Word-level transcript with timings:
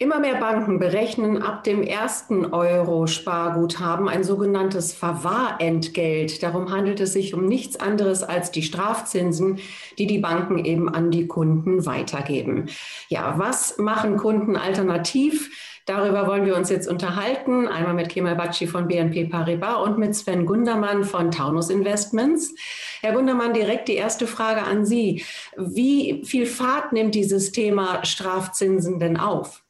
Immer 0.00 0.18
mehr 0.18 0.34
Banken 0.40 0.80
berechnen 0.80 1.40
ab 1.40 1.62
dem 1.62 1.80
ersten 1.80 2.46
Euro 2.46 3.06
Sparguthaben 3.06 4.08
ein 4.08 4.24
sogenanntes 4.24 4.92
Verwahrentgelt. 4.92 6.42
Darum 6.42 6.72
handelt 6.72 6.98
es 6.98 7.12
sich 7.12 7.32
um 7.32 7.46
nichts 7.46 7.78
anderes 7.78 8.24
als 8.24 8.50
die 8.50 8.64
Strafzinsen, 8.64 9.60
die 9.96 10.08
die 10.08 10.18
Banken 10.18 10.64
eben 10.64 10.88
an 10.88 11.12
die 11.12 11.28
Kunden 11.28 11.86
weitergeben. 11.86 12.66
Ja, 13.08 13.38
was 13.38 13.78
machen 13.78 14.16
Kunden 14.16 14.56
alternativ? 14.56 15.50
Darüber 15.86 16.26
wollen 16.26 16.44
wir 16.44 16.56
uns 16.56 16.70
jetzt 16.70 16.88
unterhalten. 16.88 17.68
Einmal 17.68 17.94
mit 17.94 18.08
Kemal 18.08 18.34
Batschi 18.34 18.66
von 18.66 18.88
BNP 18.88 19.26
Paribas 19.26 19.86
und 19.86 19.98
mit 19.98 20.16
Sven 20.16 20.44
Gundermann 20.44 21.04
von 21.04 21.30
Taunus 21.30 21.70
Investments. 21.70 22.52
Herr 23.00 23.12
Gundermann, 23.12 23.54
direkt 23.54 23.86
die 23.86 23.94
erste 23.94 24.26
Frage 24.26 24.62
an 24.62 24.84
Sie. 24.84 25.24
Wie 25.56 26.24
viel 26.24 26.46
Fahrt 26.46 26.92
nimmt 26.92 27.14
dieses 27.14 27.52
Thema 27.52 28.04
Strafzinsen 28.04 28.98
denn 28.98 29.16
auf? 29.16 29.63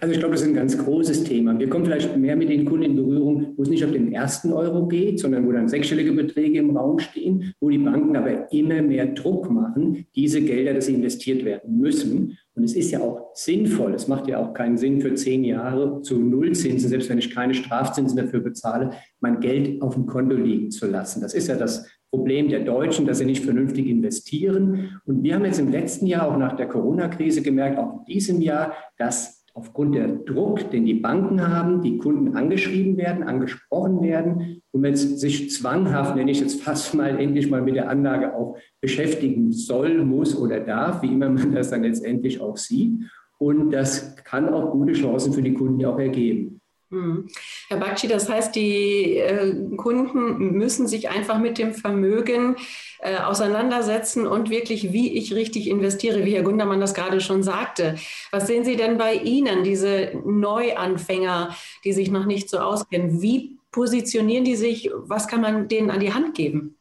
Also 0.00 0.12
ich 0.12 0.18
glaube, 0.18 0.34
das 0.34 0.42
ist 0.42 0.48
ein 0.48 0.54
ganz 0.54 0.76
großes 0.76 1.24
Thema. 1.24 1.58
Wir 1.58 1.68
kommen 1.68 1.84
vielleicht 1.84 2.16
mehr 2.16 2.36
mit 2.36 2.48
den 2.48 2.64
Kunden 2.64 2.84
in 2.84 2.96
Berührung, 2.96 3.54
wo 3.56 3.62
es 3.62 3.68
nicht 3.68 3.84
auf 3.84 3.92
den 3.92 4.12
ersten 4.12 4.52
Euro 4.52 4.86
geht, 4.86 5.20
sondern 5.20 5.46
wo 5.46 5.52
dann 5.52 5.68
sechsstellige 5.68 6.12
Beträge 6.12 6.58
im 6.58 6.76
Raum 6.76 6.98
stehen, 6.98 7.54
wo 7.60 7.70
die 7.70 7.78
Banken 7.78 8.16
aber 8.16 8.52
immer 8.52 8.82
mehr 8.82 9.06
Druck 9.06 9.50
machen, 9.50 10.06
diese 10.14 10.42
Gelder, 10.42 10.74
dass 10.74 10.86
sie 10.86 10.94
investiert 10.94 11.44
werden 11.44 11.78
müssen. 11.78 12.38
Und 12.54 12.64
es 12.64 12.74
ist 12.74 12.90
ja 12.90 13.00
auch 13.00 13.30
sinnvoll. 13.34 13.94
Es 13.94 14.08
macht 14.08 14.28
ja 14.28 14.38
auch 14.38 14.54
keinen 14.54 14.78
Sinn 14.78 15.00
für 15.00 15.14
zehn 15.14 15.44
Jahre 15.44 16.00
zu 16.02 16.18
Nullzinsen, 16.18 16.88
selbst 16.88 17.10
wenn 17.10 17.18
ich 17.18 17.34
keine 17.34 17.54
Strafzinsen 17.54 18.16
dafür 18.16 18.40
bezahle, 18.40 18.92
mein 19.20 19.40
Geld 19.40 19.82
auf 19.82 19.94
dem 19.94 20.06
Konto 20.06 20.36
liegen 20.36 20.70
zu 20.70 20.86
lassen. 20.86 21.20
Das 21.20 21.34
ist 21.34 21.48
ja 21.48 21.56
das 21.56 21.86
Problem 22.10 22.48
der 22.48 22.60
Deutschen, 22.60 23.06
dass 23.06 23.18
sie 23.18 23.26
nicht 23.26 23.44
vernünftig 23.44 23.86
investieren. 23.86 25.00
Und 25.04 25.22
wir 25.22 25.34
haben 25.34 25.44
jetzt 25.44 25.58
im 25.58 25.70
letzten 25.70 26.06
Jahr, 26.06 26.28
auch 26.28 26.38
nach 26.38 26.56
der 26.56 26.66
Corona-Krise 26.66 27.42
gemerkt, 27.42 27.78
auch 27.78 27.98
in 27.98 28.04
diesem 28.06 28.40
Jahr, 28.40 28.72
dass 28.96 29.35
aufgrund 29.56 29.94
der 29.94 30.08
Druck, 30.08 30.70
den 30.70 30.84
die 30.84 30.94
Banken 30.94 31.48
haben, 31.48 31.80
die 31.80 31.96
Kunden 31.96 32.36
angeschrieben 32.36 32.98
werden, 32.98 33.22
angesprochen 33.22 34.02
werden 34.02 34.60
und 34.70 34.82
man 34.82 34.94
sich 34.94 35.50
zwanghaft, 35.50 36.14
nenne 36.14 36.30
ich 36.30 36.40
jetzt 36.40 36.62
fast 36.62 36.94
mal, 36.94 37.18
endlich 37.18 37.48
mal 37.50 37.62
mit 37.62 37.74
der 37.74 37.88
Anlage 37.88 38.34
auch 38.34 38.58
beschäftigen 38.82 39.52
soll, 39.52 40.04
muss 40.04 40.38
oder 40.38 40.60
darf, 40.60 41.00
wie 41.00 41.06
immer 41.06 41.30
man 41.30 41.54
das 41.54 41.70
dann 41.70 41.84
letztendlich 41.84 42.38
auch 42.38 42.58
sieht. 42.58 42.92
Und 43.38 43.70
das 43.70 44.14
kann 44.16 44.50
auch 44.50 44.72
gute 44.72 44.92
Chancen 44.92 45.32
für 45.32 45.42
die 45.42 45.54
Kunden 45.54 45.84
auch 45.86 45.98
ergeben. 45.98 46.60
Hm. 46.90 47.26
Herr 47.68 47.78
Bakci, 47.78 48.06
das 48.06 48.28
heißt, 48.28 48.54
die 48.54 49.16
äh, 49.16 49.76
Kunden 49.76 50.52
müssen 50.52 50.86
sich 50.86 51.08
einfach 51.08 51.40
mit 51.40 51.58
dem 51.58 51.74
Vermögen 51.74 52.56
äh, 53.00 53.16
auseinandersetzen 53.16 54.24
und 54.24 54.50
wirklich, 54.50 54.92
wie 54.92 55.18
ich 55.18 55.34
richtig 55.34 55.68
investiere, 55.68 56.24
wie 56.24 56.34
Herr 56.36 56.44
Gundermann 56.44 56.80
das 56.80 56.94
gerade 56.94 57.20
schon 57.20 57.42
sagte. 57.42 57.96
Was 58.30 58.46
sehen 58.46 58.64
Sie 58.64 58.76
denn 58.76 58.98
bei 58.98 59.14
Ihnen, 59.14 59.64
diese 59.64 60.12
Neuanfänger, 60.24 61.56
die 61.82 61.92
sich 61.92 62.12
noch 62.12 62.24
nicht 62.24 62.48
so 62.48 62.58
auskennen? 62.58 63.20
Wie 63.20 63.58
positionieren 63.72 64.44
die 64.44 64.56
sich? 64.56 64.88
Was 64.94 65.26
kann 65.26 65.40
man 65.40 65.66
denen 65.66 65.90
an 65.90 65.98
die 65.98 66.14
Hand 66.14 66.36
geben? 66.36 66.76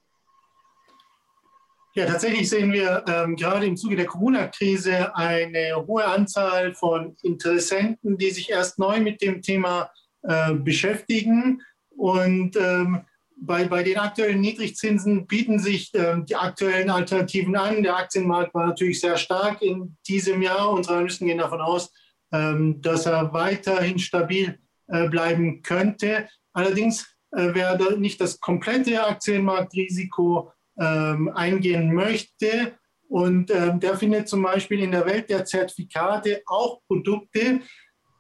Ja, 1.98 2.06
tatsächlich 2.06 2.50
sehen 2.50 2.74
wir 2.74 3.06
ähm, 3.08 3.38
gerade 3.38 3.66
im 3.66 3.78
Zuge 3.78 3.96
der 3.96 4.06
Corona-Krise 4.06 5.16
eine 5.16 5.78
hohe 5.88 6.04
Anzahl 6.04 6.74
von 6.74 7.16
Interessenten, 7.24 8.18
die 8.18 8.32
sich 8.32 8.50
erst 8.50 8.78
neu 8.78 9.00
mit 9.00 9.22
dem 9.22 9.42
Thema 9.42 9.90
äh, 10.24 10.54
beschäftigen. 10.56 11.62
Und 11.96 12.58
ähm, 12.58 13.06
bei, 13.38 13.64
bei 13.64 13.82
den 13.82 13.98
aktuellen 13.98 14.42
Niedrigzinsen 14.42 15.26
bieten 15.26 15.58
sich 15.58 15.90
ähm, 15.94 16.26
die 16.26 16.36
aktuellen 16.36 16.90
Alternativen 16.90 17.56
an. 17.56 17.82
Der 17.82 17.96
Aktienmarkt 17.96 18.54
war 18.54 18.68
natürlich 18.68 19.00
sehr 19.00 19.16
stark 19.16 19.62
in 19.62 19.96
diesem 20.06 20.42
Jahr. 20.42 20.72
Unsere 20.72 20.96
Analysten 20.96 21.28
gehen 21.28 21.38
davon 21.38 21.62
aus, 21.62 21.94
ähm, 22.34 22.82
dass 22.82 23.06
er 23.06 23.32
weiterhin 23.32 24.00
stabil 24.00 24.60
äh, 24.88 25.08
bleiben 25.08 25.62
könnte. 25.62 26.28
Allerdings 26.52 27.16
äh, 27.32 27.54
wer 27.54 27.78
nicht 27.98 28.20
das 28.20 28.40
komplette 28.40 29.06
Aktienmarktrisiko 29.06 30.52
ähm, 30.80 31.30
eingehen 31.30 31.94
möchte. 31.94 32.74
Und 33.08 33.52
ähm, 33.52 33.80
der 33.80 33.98
findet 33.98 34.28
zum 34.28 34.42
Beispiel 34.42 34.80
in 34.82 34.92
der 34.92 35.06
Welt 35.06 35.30
der 35.30 35.46
Zertifikate 35.46 36.42
auch 36.48 36.82
Produkte, 36.88 37.62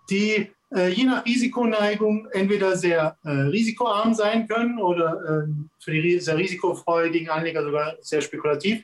die 0.09 0.51
äh, 0.75 0.89
je 0.89 1.05
nach 1.05 1.25
Risikoneigung 1.25 2.27
entweder 2.31 2.75
sehr 2.77 3.17
äh, 3.23 3.29
risikoarm 3.29 4.13
sein 4.13 4.47
können 4.47 4.79
oder 4.79 5.45
äh, 5.45 5.47
für 5.83 5.91
die 5.91 6.19
sehr 6.19 6.37
risikofreudigen 6.37 7.29
Anleger 7.29 7.63
sogar 7.63 7.95
sehr 8.01 8.21
spekulativ. 8.21 8.83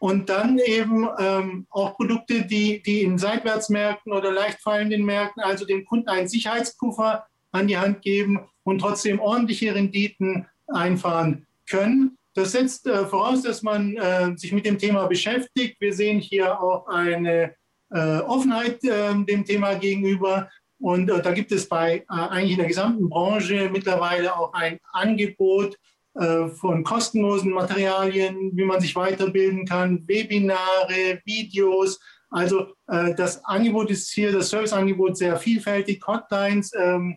Und 0.00 0.28
dann 0.28 0.58
eben 0.58 1.08
ähm, 1.18 1.66
auch 1.70 1.96
Produkte, 1.96 2.46
die, 2.46 2.82
die 2.82 3.02
in 3.02 3.18
Seitwärtsmärkten 3.18 4.12
oder 4.12 4.30
leicht 4.30 4.60
fallenden 4.60 5.04
Märkten, 5.04 5.42
also 5.42 5.64
dem 5.64 5.84
Kunden 5.84 6.08
einen 6.08 6.28
Sicherheitspuffer 6.28 7.26
an 7.50 7.66
die 7.66 7.78
Hand 7.78 8.02
geben 8.02 8.46
und 8.62 8.80
trotzdem 8.80 9.18
ordentliche 9.18 9.74
Renditen 9.74 10.46
einfahren 10.68 11.46
können. 11.68 12.17
Das 12.38 12.52
setzt 12.52 12.86
äh, 12.86 13.04
voraus, 13.04 13.42
dass 13.42 13.64
man 13.64 13.96
äh, 13.96 14.36
sich 14.36 14.52
mit 14.52 14.64
dem 14.64 14.78
Thema 14.78 15.06
beschäftigt. 15.06 15.80
Wir 15.80 15.92
sehen 15.92 16.20
hier 16.20 16.60
auch 16.62 16.86
eine 16.86 17.56
äh, 17.90 18.18
Offenheit 18.18 18.78
ähm, 18.84 19.26
dem 19.26 19.44
Thema 19.44 19.74
gegenüber. 19.74 20.48
Und 20.78 21.10
äh, 21.10 21.20
da 21.20 21.32
gibt 21.32 21.50
es 21.50 21.68
bei 21.68 21.96
äh, 21.96 22.04
eigentlich 22.08 22.52
in 22.52 22.58
der 22.58 22.68
gesamten 22.68 23.08
Branche 23.08 23.68
mittlerweile 23.72 24.36
auch 24.36 24.52
ein 24.52 24.78
Angebot 24.92 25.76
äh, 26.14 26.46
von 26.46 26.84
kostenlosen 26.84 27.50
Materialien, 27.50 28.52
wie 28.54 28.64
man 28.64 28.80
sich 28.80 28.94
weiterbilden 28.94 29.66
kann, 29.66 30.06
Webinare, 30.06 31.20
Videos. 31.24 31.98
Also 32.30 32.74
das 32.86 33.42
Angebot 33.46 33.90
ist 33.90 34.10
hier, 34.10 34.30
das 34.30 34.50
Serviceangebot 34.50 35.16
sehr 35.16 35.38
vielfältig, 35.38 36.06
Hotlines, 36.06 36.72
ähm, 36.76 37.16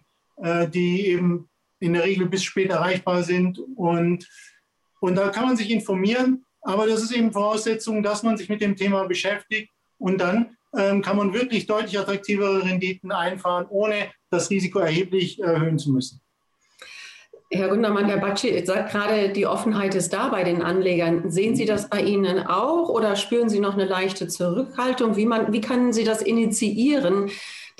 die 0.73 1.07
eben 1.07 1.49
in 1.79 1.93
der 1.93 2.05
Regel 2.05 2.27
bis 2.27 2.45
spät 2.45 2.69
erreichbar 2.69 3.21
sind 3.21 3.59
und 3.75 4.25
und 5.01 5.15
da 5.15 5.29
kann 5.29 5.45
man 5.45 5.57
sich 5.57 5.69
informieren, 5.71 6.45
aber 6.61 6.87
das 6.87 7.01
ist 7.01 7.11
eben 7.11 7.33
Voraussetzung, 7.33 8.03
dass 8.03 8.23
man 8.23 8.37
sich 8.37 8.49
mit 8.49 8.61
dem 8.61 8.75
Thema 8.75 9.05
beschäftigt 9.05 9.71
und 9.97 10.21
dann 10.21 10.57
ähm, 10.77 11.01
kann 11.01 11.17
man 11.17 11.33
wirklich 11.33 11.65
deutlich 11.65 11.99
attraktivere 11.99 12.63
Renditen 12.63 13.11
einfahren, 13.11 13.65
ohne 13.69 14.11
das 14.29 14.49
Risiko 14.49 14.79
erheblich 14.79 15.41
erhöhen 15.41 15.77
zu 15.77 15.91
müssen. 15.91 16.21
Herr 17.53 17.67
Gundermann, 17.67 18.05
Herr 18.05 18.19
Batschi 18.19 18.65
sagt 18.65 18.93
gerade, 18.93 19.29
die 19.29 19.45
Offenheit 19.45 19.93
ist 19.93 20.13
da 20.13 20.29
bei 20.29 20.43
den 20.43 20.61
Anlegern. 20.61 21.29
Sehen 21.29 21.53
Sie 21.53 21.65
das 21.65 21.89
bei 21.89 22.01
Ihnen 22.01 22.39
auch 22.47 22.87
oder 22.87 23.17
spüren 23.17 23.49
Sie 23.49 23.59
noch 23.59 23.73
eine 23.73 23.83
leichte 23.83 24.29
Zurückhaltung? 24.29 25.17
Wie, 25.17 25.25
man, 25.25 25.51
wie 25.51 25.59
können 25.59 25.91
Sie 25.91 26.05
das 26.05 26.21
initiieren, 26.21 27.29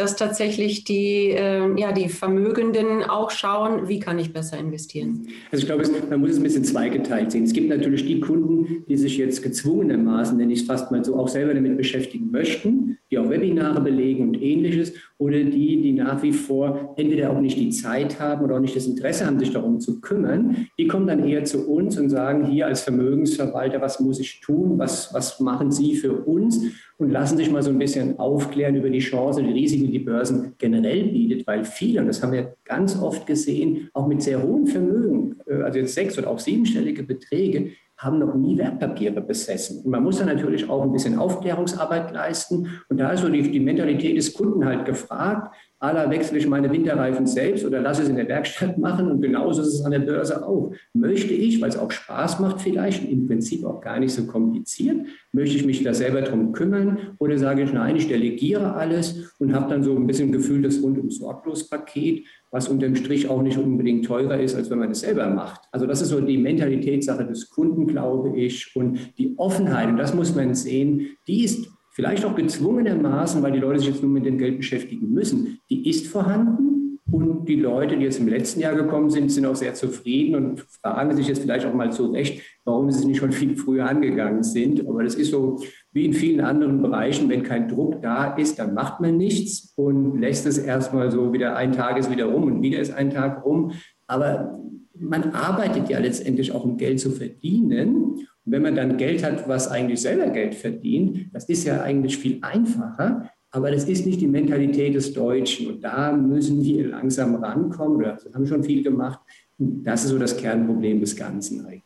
dass 0.01 0.15
tatsächlich 0.15 0.83
die, 0.83 1.29
äh, 1.29 1.79
ja, 1.79 1.91
die 1.91 2.09
Vermögenden 2.09 3.03
auch 3.03 3.29
schauen, 3.29 3.87
wie 3.87 3.99
kann 3.99 4.17
ich 4.17 4.33
besser 4.33 4.57
investieren? 4.57 5.27
Also 5.51 5.61
ich 5.61 5.65
glaube, 5.67 5.83
man 6.09 6.19
muss 6.19 6.31
es 6.31 6.37
ein 6.37 6.43
bisschen 6.43 6.63
zweigeteilt 6.63 7.31
sehen. 7.31 7.43
Es 7.43 7.53
gibt 7.53 7.69
natürlich 7.69 8.07
die 8.07 8.19
Kunden, 8.19 8.83
die 8.89 8.97
sich 8.97 9.17
jetzt 9.17 9.43
gezwungenermaßen, 9.43 10.35
nenne 10.35 10.53
ich 10.53 10.61
es 10.61 10.65
fast 10.65 10.91
mal 10.91 11.05
so, 11.05 11.15
auch 11.17 11.27
selber 11.27 11.53
damit 11.53 11.77
beschäftigen 11.77 12.31
möchten, 12.31 12.97
die 13.11 13.19
auch 13.19 13.29
Webinare 13.29 13.79
belegen 13.81 14.29
und 14.29 14.41
ähnliches, 14.41 14.93
oder 15.19 15.43
die, 15.43 15.79
die 15.83 15.91
nach 15.91 16.23
wie 16.23 16.33
vor 16.33 16.95
entweder 16.97 17.29
auch 17.29 17.39
nicht 17.39 17.55
die 17.55 17.69
Zeit 17.69 18.19
haben 18.19 18.43
oder 18.43 18.55
auch 18.55 18.59
nicht 18.59 18.75
das 18.75 18.87
Interesse 18.87 19.27
haben, 19.27 19.37
sich 19.37 19.51
darum 19.51 19.79
zu 19.79 20.01
kümmern, 20.01 20.65
die 20.79 20.87
kommen 20.87 21.05
dann 21.05 21.23
eher 21.27 21.43
zu 21.43 21.69
uns 21.69 21.99
und 21.99 22.09
sagen, 22.09 22.47
hier 22.47 22.65
als 22.65 22.81
Vermögensverwalter, 22.81 23.81
was 23.81 23.99
muss 23.99 24.19
ich 24.19 24.39
tun, 24.39 24.79
was, 24.79 25.13
was 25.13 25.39
machen 25.39 25.71
Sie 25.71 25.93
für 25.93 26.13
uns? 26.13 26.71
und 27.01 27.09
lassen 27.09 27.35
sich 27.35 27.49
mal 27.49 27.63
so 27.63 27.71
ein 27.71 27.79
bisschen 27.79 28.19
aufklären 28.19 28.75
über 28.75 28.89
die 28.89 28.99
Chancen, 28.99 29.47
die 29.47 29.53
Risiken, 29.53 29.90
die 29.91 29.99
Börsen 29.99 30.55
generell 30.57 31.03
bietet, 31.03 31.45
weil 31.45 31.63
viele, 31.63 32.01
und 32.01 32.07
das 32.07 32.23
haben 32.23 32.33
wir 32.33 32.55
ganz 32.65 32.99
oft 32.99 33.25
gesehen, 33.25 33.89
auch 33.93 34.07
mit 34.07 34.21
sehr 34.21 34.41
hohen 34.41 34.67
Vermögen, 34.67 35.35
äh, 35.45 35.61
also 35.61 35.79
jetzt 35.79 35.93
sechs 35.93 36.17
oder 36.17 36.29
auch 36.29 36.39
siebenstellige 36.39 37.03
Beträge, 37.03 37.71
haben 37.97 38.19
noch 38.19 38.33
nie 38.33 38.57
Wertpapiere 38.57 39.21
besessen. 39.21 39.83
Und 39.83 39.91
man 39.91 40.03
muss 40.03 40.17
dann 40.17 40.27
natürlich 40.27 40.67
auch 40.67 40.81
ein 40.81 40.91
bisschen 40.91 41.19
Aufklärungsarbeit 41.19 42.11
leisten. 42.11 42.81
Und 42.89 42.99
da 42.99 43.11
ist 43.11 43.21
so 43.21 43.29
die, 43.29 43.51
die 43.51 43.59
Mentalität 43.59 44.17
des 44.17 44.33
Kunden 44.33 44.65
halt 44.65 44.85
gefragt. 44.85 45.55
Aller 45.81 46.11
wechsle 46.11 46.37
ich 46.37 46.47
meine 46.47 46.71
Winterreifen 46.71 47.25
selbst 47.25 47.65
oder 47.65 47.81
lasse 47.81 48.03
es 48.03 48.09
in 48.09 48.15
der 48.15 48.27
Werkstatt 48.27 48.77
machen. 48.77 49.09
Und 49.09 49.21
genauso 49.21 49.61
ist 49.61 49.69
es 49.69 49.81
an 49.83 49.91
der 49.91 49.99
Börse 49.99 50.47
auch. 50.47 50.71
Möchte 50.93 51.33
ich, 51.33 51.59
weil 51.59 51.69
es 51.69 51.77
auch 51.77 51.89
Spaß 51.89 52.39
macht 52.39 52.61
vielleicht, 52.61 53.09
im 53.09 53.25
Prinzip 53.25 53.65
auch 53.65 53.81
gar 53.81 53.99
nicht 53.99 54.13
so 54.13 54.25
kompliziert, 54.25 54.97
möchte 55.31 55.55
ich 55.55 55.65
mich 55.65 55.83
da 55.83 55.95
selber 55.95 56.21
drum 56.21 56.51
kümmern 56.51 57.15
oder 57.17 57.37
sage 57.39 57.63
ich, 57.63 57.73
nein, 57.73 57.95
ich 57.95 58.07
delegiere 58.07 58.75
alles 58.75 59.33
und 59.39 59.55
habe 59.55 59.71
dann 59.71 59.83
so 59.83 59.95
ein 59.95 60.05
bisschen 60.05 60.31
Gefühl 60.31 60.61
das 60.61 60.83
rundum 60.83 61.09
sorglos 61.09 61.67
Paket, 61.67 62.25
was 62.51 62.67
unterm 62.67 62.95
Strich 62.95 63.27
auch 63.27 63.41
nicht 63.41 63.57
unbedingt 63.57 64.05
teurer 64.05 64.39
ist, 64.39 64.55
als 64.55 64.69
wenn 64.69 64.79
man 64.79 64.91
es 64.91 64.99
selber 64.99 65.27
macht. 65.29 65.61
Also 65.71 65.87
das 65.87 66.01
ist 66.01 66.09
so 66.09 66.21
die 66.21 66.37
Mentalitätssache 66.37 67.25
des 67.25 67.49
Kunden, 67.49 67.87
glaube 67.87 68.37
ich. 68.37 68.75
Und 68.75 69.17
die 69.17 69.33
Offenheit, 69.37 69.89
und 69.89 69.97
das 69.97 70.13
muss 70.13 70.35
man 70.35 70.53
sehen, 70.53 71.17
die 71.27 71.45
ist 71.45 71.67
vielleicht 71.91 72.25
auch 72.25 72.35
gezwungenermaßen, 72.35 73.43
weil 73.43 73.51
die 73.51 73.59
Leute 73.59 73.79
sich 73.79 73.89
jetzt 73.89 74.01
nur 74.01 74.11
mit 74.11 74.25
dem 74.25 74.37
Geld 74.37 74.57
beschäftigen 74.57 75.09
müssen, 75.11 75.59
die 75.69 75.89
ist 75.89 76.07
vorhanden. 76.07 76.99
Und 77.11 77.45
die 77.45 77.57
Leute, 77.57 77.97
die 77.97 78.05
jetzt 78.05 78.19
im 78.19 78.29
letzten 78.29 78.61
Jahr 78.61 78.73
gekommen 78.73 79.09
sind, 79.09 79.29
sind 79.29 79.45
auch 79.45 79.55
sehr 79.55 79.73
zufrieden 79.73 80.35
und 80.35 80.61
fragen 80.81 81.13
sich 81.13 81.27
jetzt 81.27 81.41
vielleicht 81.41 81.65
auch 81.65 81.73
mal 81.73 81.91
zu 81.91 82.05
Recht, 82.11 82.41
warum 82.63 82.89
sie 82.89 83.05
nicht 83.05 83.17
schon 83.17 83.33
viel 83.33 83.57
früher 83.57 83.85
angegangen 83.85 84.43
sind. 84.43 84.87
Aber 84.87 85.03
das 85.03 85.15
ist 85.15 85.31
so 85.31 85.59
wie 85.91 86.05
in 86.05 86.13
vielen 86.13 86.39
anderen 86.39 86.81
Bereichen, 86.81 87.27
wenn 87.27 87.43
kein 87.43 87.67
Druck 87.67 88.01
da 88.01 88.35
ist, 88.35 88.59
dann 88.59 88.73
macht 88.73 89.01
man 89.01 89.17
nichts 89.17 89.73
und 89.75 90.21
lässt 90.21 90.45
es 90.45 90.57
erstmal 90.57 91.11
so 91.11 91.33
wieder 91.33 91.57
ein 91.57 91.73
Tag 91.73 91.97
ist 91.97 92.09
wieder 92.09 92.25
rum 92.25 92.43
und 92.43 92.61
wieder 92.61 92.79
ist 92.79 92.93
ein 92.93 93.09
Tag 93.09 93.43
rum. 93.43 93.73
Aber 94.07 94.57
man 95.01 95.31
arbeitet 95.31 95.89
ja 95.89 95.99
letztendlich 95.99 96.51
auch, 96.51 96.63
um 96.63 96.77
Geld 96.77 96.99
zu 96.99 97.11
verdienen. 97.11 97.95
Und 97.95 98.27
wenn 98.45 98.61
man 98.61 98.75
dann 98.75 98.97
Geld 98.97 99.23
hat, 99.23 99.47
was 99.47 99.67
eigentlich 99.67 100.01
selber 100.01 100.27
Geld 100.29 100.55
verdient, 100.55 101.33
das 101.33 101.45
ist 101.45 101.65
ja 101.65 101.81
eigentlich 101.81 102.17
viel 102.17 102.39
einfacher. 102.41 103.29
Aber 103.51 103.69
das 103.71 103.83
ist 103.83 104.05
nicht 104.05 104.21
die 104.21 104.27
Mentalität 104.27 104.95
des 104.95 105.13
Deutschen. 105.13 105.67
Und 105.67 105.83
da 105.83 106.13
müssen 106.13 106.63
wir 106.63 106.87
langsam 106.87 107.35
rankommen. 107.35 108.01
Das 108.01 108.33
haben 108.33 108.47
schon 108.47 108.63
viel 108.63 108.83
gemacht. 108.83 109.19
Das 109.57 110.05
ist 110.05 110.11
so 110.11 110.17
das 110.17 110.37
Kernproblem 110.37 111.01
des 111.01 111.15
Ganzen 111.15 111.65
eigentlich. 111.65 111.83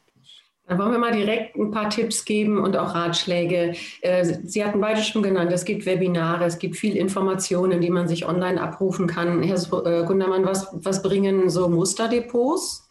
Dann 0.68 0.80
wollen 0.80 0.92
wir 0.94 0.98
mal 0.98 1.12
direkt 1.12 1.56
ein 1.56 1.70
paar 1.70 1.92
Tipps 1.92 2.26
geben 2.26 2.58
und 2.60 2.76
auch 2.76 2.96
Ratschläge. 2.96 3.74
Äh, 4.02 4.26
Sie 4.44 4.66
hatten 4.66 4.82
beide 4.82 5.02
schon 5.02 5.22
genannt, 5.22 5.52
es 5.54 5.64
gibt 5.64 5.86
Webinare, 5.86 6.46
es 6.46 6.58
gibt 6.58 6.76
viel 6.76 6.98
Informationen, 6.98 7.82
die 7.82 7.92
man 7.92 8.08
sich 8.08 8.28
online 8.28 8.60
abrufen 8.60 9.06
kann. 9.06 9.44
Herr 9.44 9.58
äh, 9.58 10.06
Gundermann, 10.06 10.46
was, 10.46 10.70
was 10.74 11.04
bringen 11.04 11.50
so 11.50 11.70
Musterdepots? 11.70 12.85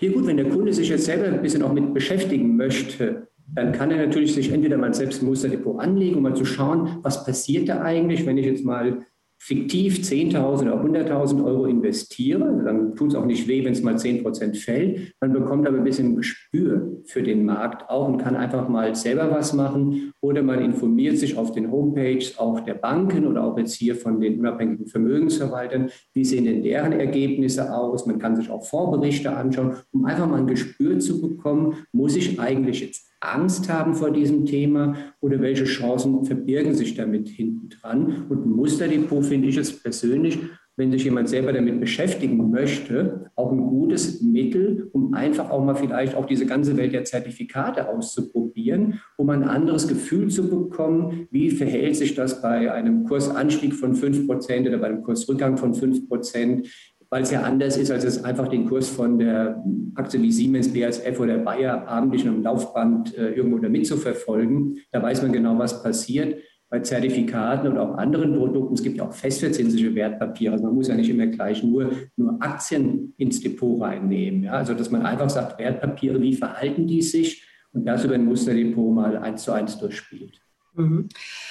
Ja 0.00 0.12
gut, 0.12 0.26
wenn 0.26 0.36
der 0.36 0.48
Kunde 0.48 0.72
sich 0.72 0.88
jetzt 0.88 1.06
selber 1.06 1.26
ein 1.26 1.42
bisschen 1.42 1.62
auch 1.62 1.72
mit 1.72 1.92
beschäftigen 1.92 2.56
möchte, 2.56 3.28
dann 3.54 3.72
kann 3.72 3.90
er 3.90 4.06
natürlich 4.06 4.34
sich 4.34 4.52
entweder 4.52 4.76
mal 4.76 4.94
selbst 4.94 5.22
ein 5.22 5.26
Musterdepot 5.26 5.80
anlegen, 5.80 6.16
um 6.16 6.22
mal 6.22 6.36
zu 6.36 6.44
schauen, 6.44 6.98
was 7.02 7.24
passiert 7.24 7.68
da 7.68 7.82
eigentlich, 7.82 8.26
wenn 8.26 8.38
ich 8.38 8.46
jetzt 8.46 8.64
mal 8.64 9.06
fiktiv 9.40 9.98
10.000 9.98 10.62
oder 10.62 10.82
100.000 10.82 11.44
Euro 11.44 11.66
investiere, 11.66 12.62
dann 12.64 12.94
tut 12.96 13.10
es 13.10 13.14
auch 13.14 13.24
nicht 13.24 13.46
weh, 13.46 13.64
wenn 13.64 13.72
es 13.72 13.82
mal 13.82 13.98
10 13.98 14.22
Prozent 14.22 14.56
fällt. 14.56 15.12
Man 15.20 15.32
bekommt 15.32 15.66
aber 15.66 15.78
ein 15.78 15.84
bisschen 15.84 16.16
Gespür 16.16 17.00
für 17.04 17.22
den 17.22 17.44
Markt 17.44 17.88
auch 17.88 18.08
und 18.08 18.18
kann 18.18 18.36
einfach 18.36 18.68
mal 18.68 18.94
selber 18.94 19.30
was 19.30 19.52
machen 19.54 20.12
oder 20.20 20.42
man 20.42 20.60
informiert 20.60 21.18
sich 21.18 21.36
auf 21.38 21.52
den 21.52 21.70
Homepages 21.70 22.38
auch 22.38 22.60
der 22.60 22.74
Banken 22.74 23.26
oder 23.26 23.44
auch 23.44 23.56
jetzt 23.56 23.74
hier 23.74 23.94
von 23.94 24.20
den 24.20 24.40
unabhängigen 24.40 24.86
Vermögensverwaltern, 24.86 25.90
wie 26.12 26.24
sehen 26.24 26.44
denn 26.44 26.62
deren 26.62 26.92
Ergebnisse 26.92 27.74
aus. 27.74 28.06
Man 28.06 28.18
kann 28.18 28.36
sich 28.36 28.50
auch 28.50 28.64
Vorberichte 28.64 29.34
anschauen, 29.34 29.76
um 29.92 30.04
einfach 30.04 30.26
mal 30.26 30.40
ein 30.40 30.46
Gespür 30.46 30.98
zu 30.98 31.20
bekommen, 31.20 31.76
muss 31.92 32.16
ich 32.16 32.40
eigentlich 32.40 32.80
jetzt 32.80 33.07
Angst 33.20 33.68
haben 33.68 33.94
vor 33.94 34.10
diesem 34.10 34.46
Thema 34.46 34.96
oder 35.20 35.40
welche 35.40 35.64
Chancen 35.64 36.24
verbirgen 36.24 36.74
sich 36.74 36.94
damit 36.94 37.28
hinten 37.28 37.68
dran. 37.68 38.26
Und 38.28 38.46
ein 38.46 38.50
Musterdepot 38.50 39.24
finde 39.24 39.48
ich 39.48 39.56
es 39.56 39.82
persönlich, 39.82 40.38
wenn 40.78 40.92
sich 40.92 41.02
jemand 41.02 41.28
selber 41.28 41.52
damit 41.52 41.80
beschäftigen 41.80 42.50
möchte, 42.50 43.32
auch 43.34 43.50
ein 43.50 43.58
gutes 43.58 44.22
Mittel, 44.22 44.88
um 44.92 45.12
einfach 45.12 45.50
auch 45.50 45.64
mal 45.64 45.74
vielleicht 45.74 46.14
auch 46.14 46.24
diese 46.24 46.46
ganze 46.46 46.76
Welt 46.76 46.92
der 46.92 47.04
Zertifikate 47.04 47.88
auszuprobieren, 47.88 49.00
um 49.16 49.28
ein 49.30 49.42
anderes 49.42 49.88
Gefühl 49.88 50.28
zu 50.28 50.48
bekommen, 50.48 51.26
wie 51.32 51.50
verhält 51.50 51.96
sich 51.96 52.14
das 52.14 52.40
bei 52.40 52.72
einem 52.72 53.04
Kursanstieg 53.04 53.74
von 53.74 53.96
5% 53.96 54.68
oder 54.68 54.78
bei 54.78 54.86
einem 54.86 55.02
Kursrückgang 55.02 55.56
von 55.56 55.74
5%, 55.74 56.68
weil 57.10 57.22
es 57.22 57.30
ja 57.30 57.42
anders 57.42 57.76
ist, 57.76 57.90
als 57.90 58.04
es 58.04 58.24
einfach 58.24 58.48
den 58.48 58.66
Kurs 58.66 58.88
von 58.88 59.18
der 59.18 59.62
Aktie 59.94 60.20
wie 60.20 60.32
Siemens, 60.32 60.72
BASF 60.72 61.18
oder 61.18 61.38
Bayer 61.38 61.88
abendlich 61.88 62.24
im 62.24 62.42
Laufband 62.42 63.16
äh, 63.16 63.30
irgendwo 63.30 63.58
damit 63.58 63.86
zu 63.86 63.96
verfolgen. 63.96 64.76
Da 64.92 65.02
weiß 65.02 65.22
man 65.22 65.32
genau, 65.32 65.58
was 65.58 65.82
passiert. 65.82 66.40
Bei 66.70 66.80
Zertifikaten 66.80 67.66
und 67.66 67.78
auch 67.78 67.96
anderen 67.96 68.34
Produkten, 68.34 68.74
es 68.74 68.82
gibt 68.82 68.98
ja 68.98 69.08
auch 69.08 69.12
festverzinsliche 69.14 69.94
Wertpapiere. 69.94 70.52
Also 70.52 70.66
man 70.66 70.74
muss 70.74 70.88
ja 70.88 70.94
nicht 70.94 71.08
immer 71.08 71.26
gleich 71.26 71.64
nur, 71.64 71.90
nur 72.16 72.36
Aktien 72.40 73.14
ins 73.16 73.40
Depot 73.40 73.80
reinnehmen. 73.80 74.42
Ja? 74.42 74.52
Also 74.52 74.74
dass 74.74 74.90
man 74.90 75.06
einfach 75.06 75.30
sagt, 75.30 75.58
Wertpapiere, 75.58 76.20
wie 76.20 76.34
verhalten 76.34 76.86
die 76.86 77.00
sich? 77.00 77.42
Und 77.72 77.86
das 77.86 78.04
über 78.04 78.14
ein 78.14 78.24
Musterdepot 78.24 78.94
mal 78.94 79.16
eins 79.16 79.44
zu 79.44 79.52
eins 79.52 79.78
durchspielt. 79.78 80.42
Mhm. 80.78 81.08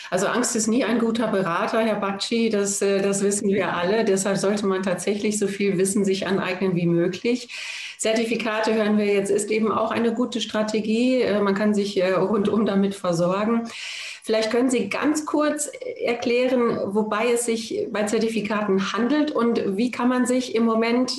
Also 0.10 0.28
Angst 0.28 0.56
ist 0.56 0.68
nie 0.68 0.86
ein 0.86 1.00
guter 1.00 1.28
Berater, 1.28 1.82
Herr 1.82 2.00
Bakci, 2.00 2.50
das, 2.50 2.82
äh, 2.82 3.02
das 3.02 3.22
wissen 3.22 3.50
wir 3.50 3.74
alle. 3.74 4.06
Deshalb 4.06 4.38
sollte 4.38 4.66
man 4.66 4.84
tatsächlich 4.84 5.38
so 5.38 5.48
viel 5.48 5.78
Wissen 5.78 6.06
sich 6.06 6.26
aneignen 6.28 6.76
wie 6.76 6.88
möglich. 6.88 7.50
Zertifikate 7.98 8.74
hören 8.74 8.98
wir 8.98 9.06
jetzt, 9.06 9.30
ist 9.30 9.52
eben 9.52 9.72
auch 9.72 9.92
eine 9.92 10.14
gute 10.14 10.40
Strategie. 10.40 11.22
Äh, 11.22 11.42
man 11.42 11.56
kann 11.56 11.74
sich 11.74 12.02
äh, 12.02 12.14
rundum 12.14 12.66
damit 12.66 12.96
versorgen. 12.96 13.68
Vielleicht 14.24 14.52
können 14.52 14.70
Sie 14.70 14.90
ganz 14.90 15.26
kurz 15.26 15.70
erklären, 16.04 16.94
wobei 16.94 17.32
es 17.32 17.46
sich 17.46 17.88
bei 17.92 18.04
Zertifikaten 18.04 18.92
handelt 18.92 19.32
und 19.32 19.78
wie 19.78 19.90
kann 19.90 20.10
man 20.10 20.26
sich 20.26 20.54
im 20.54 20.66
Moment 20.66 21.14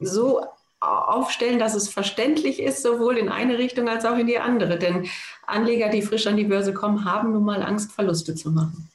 so 0.00 0.40
aufstellen, 0.84 1.58
dass 1.58 1.74
es 1.74 1.88
verständlich 1.88 2.60
ist, 2.60 2.82
sowohl 2.82 3.18
in 3.18 3.28
eine 3.28 3.58
Richtung 3.58 3.88
als 3.88 4.04
auch 4.04 4.16
in 4.16 4.26
die 4.26 4.38
andere. 4.38 4.78
Denn 4.78 5.06
Anleger, 5.46 5.88
die 5.88 6.02
frisch 6.02 6.26
an 6.26 6.36
die 6.36 6.44
Börse 6.44 6.74
kommen, 6.74 7.04
haben 7.04 7.32
nun 7.32 7.44
mal 7.44 7.62
Angst, 7.62 7.92
Verluste 7.92 8.34
zu 8.34 8.50
machen. 8.50 8.88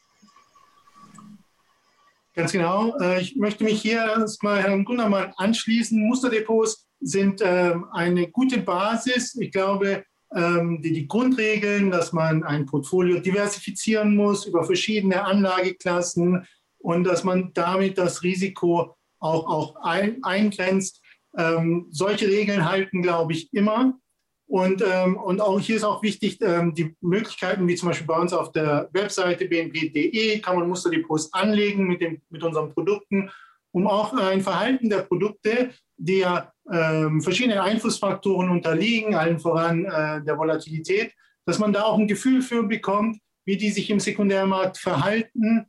Ganz 2.36 2.52
genau. 2.52 2.98
Äh, 3.00 3.22
ich 3.22 3.36
möchte 3.36 3.64
mich 3.64 3.82
hier 3.82 4.00
erstmal 4.00 4.62
Herrn 4.62 4.86
Gundermann 4.86 5.34
anschließen. 5.36 6.00
Musterdepots 6.00 6.88
sind 7.02 7.42
ähm, 7.44 7.86
eine 7.92 8.30
gute 8.30 8.60
Basis. 8.60 9.36
Ich 9.36 9.52
glaube, 9.52 10.04
ähm, 10.36 10.82
die, 10.82 10.94
die 10.94 11.08
Grundregeln, 11.08 11.92
dass 11.92 12.14
man 12.14 12.44
ein 12.44 12.66
Portfolio 12.66 13.20
diversifizieren 13.20 14.16
muss 14.16 14.46
über 14.46 14.64
verschiedene 14.64 15.24
Anlageklassen 15.24 16.48
und 16.78 17.04
dass 17.04 17.24
man 17.24 17.52
damit 17.54 17.98
das 17.98 18.24
Risiko 18.24 18.96
auch, 19.20 19.48
auch 19.48 19.76
ein, 19.84 20.24
eingrenzt, 20.24 20.99
ähm, 21.38 21.88
solche 21.92 22.28
Regeln 22.28 22.70
halten, 22.70 23.02
glaube 23.02 23.34
ich, 23.34 23.54
immer. 23.54 23.94
Und, 24.50 24.84
ähm, 24.84 25.16
und 25.16 25.42
auch 25.42 25.60
hier 25.60 25.76
ist 25.76 25.84
auch 25.84 26.02
wichtig, 26.02 26.40
ähm, 26.42 26.74
die 26.74 26.96
Möglichkeiten, 27.02 27.68
wie 27.68 27.76
zum 27.76 27.90
Beispiel 27.90 28.08
bei 28.08 28.20
uns 28.20 28.34
auf 28.34 28.52
der 28.52 28.90
Webseite 28.94 29.46
bnp.de, 29.46 30.40
kann 30.40 30.58
man 30.58 30.68
Musterdepots 30.68 31.32
anlegen 31.34 31.88
mit, 31.88 32.02
dem, 32.02 32.20
mit 32.30 32.44
unseren 32.44 32.74
Produkten, 32.74 33.30
um 33.72 33.86
auch 33.86 34.12
ein 34.14 34.42
Verhalten 34.42 34.90
der 34.90 35.04
Produkte, 35.04 35.70
die 35.98 36.20
ja 36.20 36.52
ähm, 36.72 37.22
verschiedenen 37.22 37.60
Einflussfaktoren 37.60 38.50
unterliegen, 38.50 39.14
allen 39.14 39.40
voran 39.40 39.86
äh, 39.86 40.24
der 40.24 40.38
Volatilität, 40.38 41.14
dass 41.46 41.60
man 41.60 41.72
da 41.72 41.84
auch 41.84 42.00
ein 42.00 42.08
Gefühl 42.08 42.42
für 42.42 42.64
bekommt, 42.64 43.20
wie 43.46 43.58
die 43.58 43.70
sich 43.70 43.90
im 43.92 44.00
Sekundärmarkt 44.00 44.80
verhalten. 44.80 45.68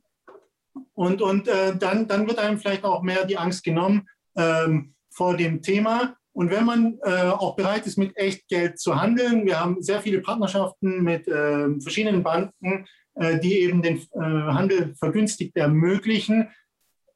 Und, 0.93 1.21
und 1.21 1.47
äh, 1.47 1.75
dann, 1.75 2.07
dann 2.07 2.27
wird 2.27 2.39
einem 2.39 2.57
vielleicht 2.57 2.83
auch 2.83 3.03
mehr 3.03 3.25
die 3.25 3.37
Angst 3.37 3.63
genommen, 3.63 4.07
ähm, 4.35 4.95
vor 5.13 5.37
dem 5.37 5.61
Thema. 5.61 6.15
Und 6.33 6.49
wenn 6.49 6.65
man 6.65 6.97
äh, 7.03 7.29
auch 7.29 7.55
bereit 7.55 7.85
ist, 7.85 7.97
mit 7.97 8.15
Echtgeld 8.17 8.79
zu 8.79 8.99
handeln, 8.99 9.45
wir 9.45 9.59
haben 9.59 9.81
sehr 9.81 10.01
viele 10.01 10.21
Partnerschaften 10.21 11.03
mit 11.03 11.27
äh, 11.27 11.79
verschiedenen 11.81 12.23
Banken, 12.23 12.85
äh, 13.15 13.39
die 13.39 13.59
eben 13.59 13.81
den 13.81 13.97
äh, 13.97 14.19
Handel 14.19 14.95
vergünstigt 14.95 15.57
ermöglichen, 15.57 16.49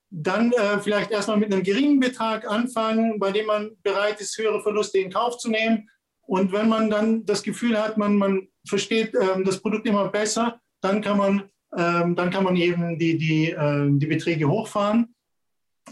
dann 0.10 0.52
äh, 0.52 0.80
vielleicht 0.80 1.12
erstmal 1.12 1.38
mit 1.38 1.54
einem 1.54 1.64
geringen 1.64 2.00
Betrag 2.00 2.50
anfangen, 2.50 3.20
bei 3.20 3.32
dem 3.32 3.48
man 3.48 3.72
bereit 3.84 4.20
ist, 4.22 4.38
höhere 4.38 4.62
Verluste 4.62 5.00
in 5.00 5.12
Kauf 5.12 5.38
zu 5.38 5.50
nehmen. 5.50 5.90
Und 6.28 6.52
wenn 6.52 6.70
man 6.70 6.90
dann 6.90 7.26
das 7.26 7.44
Gefühl 7.44 7.82
hat, 7.82 7.98
man, 7.98 8.18
man 8.18 8.48
versteht 8.68 9.14
ähm, 9.16 9.44
das 9.44 9.62
Produkt 9.62 9.88
immer 9.88 10.10
besser, 10.10 10.60
dann 10.82 11.02
kann 11.02 11.18
man, 11.18 11.44
ähm, 11.78 12.16
dann 12.16 12.30
kann 12.30 12.44
man 12.44 12.56
eben 12.56 12.98
die, 13.00 13.18
die, 13.18 13.52
äh, 13.52 13.90
die 13.90 14.08
Beträge 14.08 14.48
hochfahren. 14.50 15.15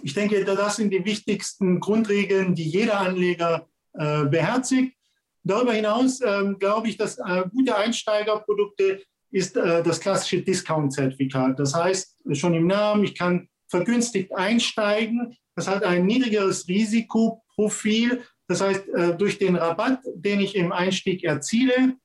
Ich 0.02 0.14
denke, 0.14 0.44
das 0.44 0.76
sind 0.78 0.92
die 0.92 1.06
wichtigsten 1.06 1.80
Grundregeln, 1.80 2.56
die 2.56 2.68
jeder 2.68 3.00
Anleger 3.00 3.68
äh, 3.94 4.26
beherzigt. 4.26 4.96
Darüber 5.44 5.74
hinaus 5.74 6.22
äh, 6.22 6.54
glaube 6.58 6.88
ich, 6.88 6.98
dass 6.98 7.18
äh, 7.20 7.44
gute 7.52 7.76
Einsteigerprodukte 7.76 9.04
ist 9.32 9.58
äh, 9.58 9.84
das 9.84 10.00
klassische 10.00 10.42
Discount-Zertifikat. 10.42 11.60
Das 11.60 11.74
heißt, 11.74 12.22
schon 12.32 12.54
im 12.54 12.68
Namen, 12.68 13.04
ich 13.04 13.16
kann 13.16 13.50
vergünstigt 13.68 14.34
einsteigen. 14.34 15.36
Das 15.56 15.68
hat 15.68 15.84
ein 15.84 16.06
niedrigeres 16.06 16.68
Risikoprofil. 16.68 18.24
Das 18.48 18.62
heißt, 18.62 18.84
durch 19.18 19.40
den 19.40 19.56
Rabatt, 19.56 20.00
den 20.16 20.42
ich 20.42 20.56
im 20.56 20.72
Einstieg 20.72 21.24
erziele, 21.24 21.96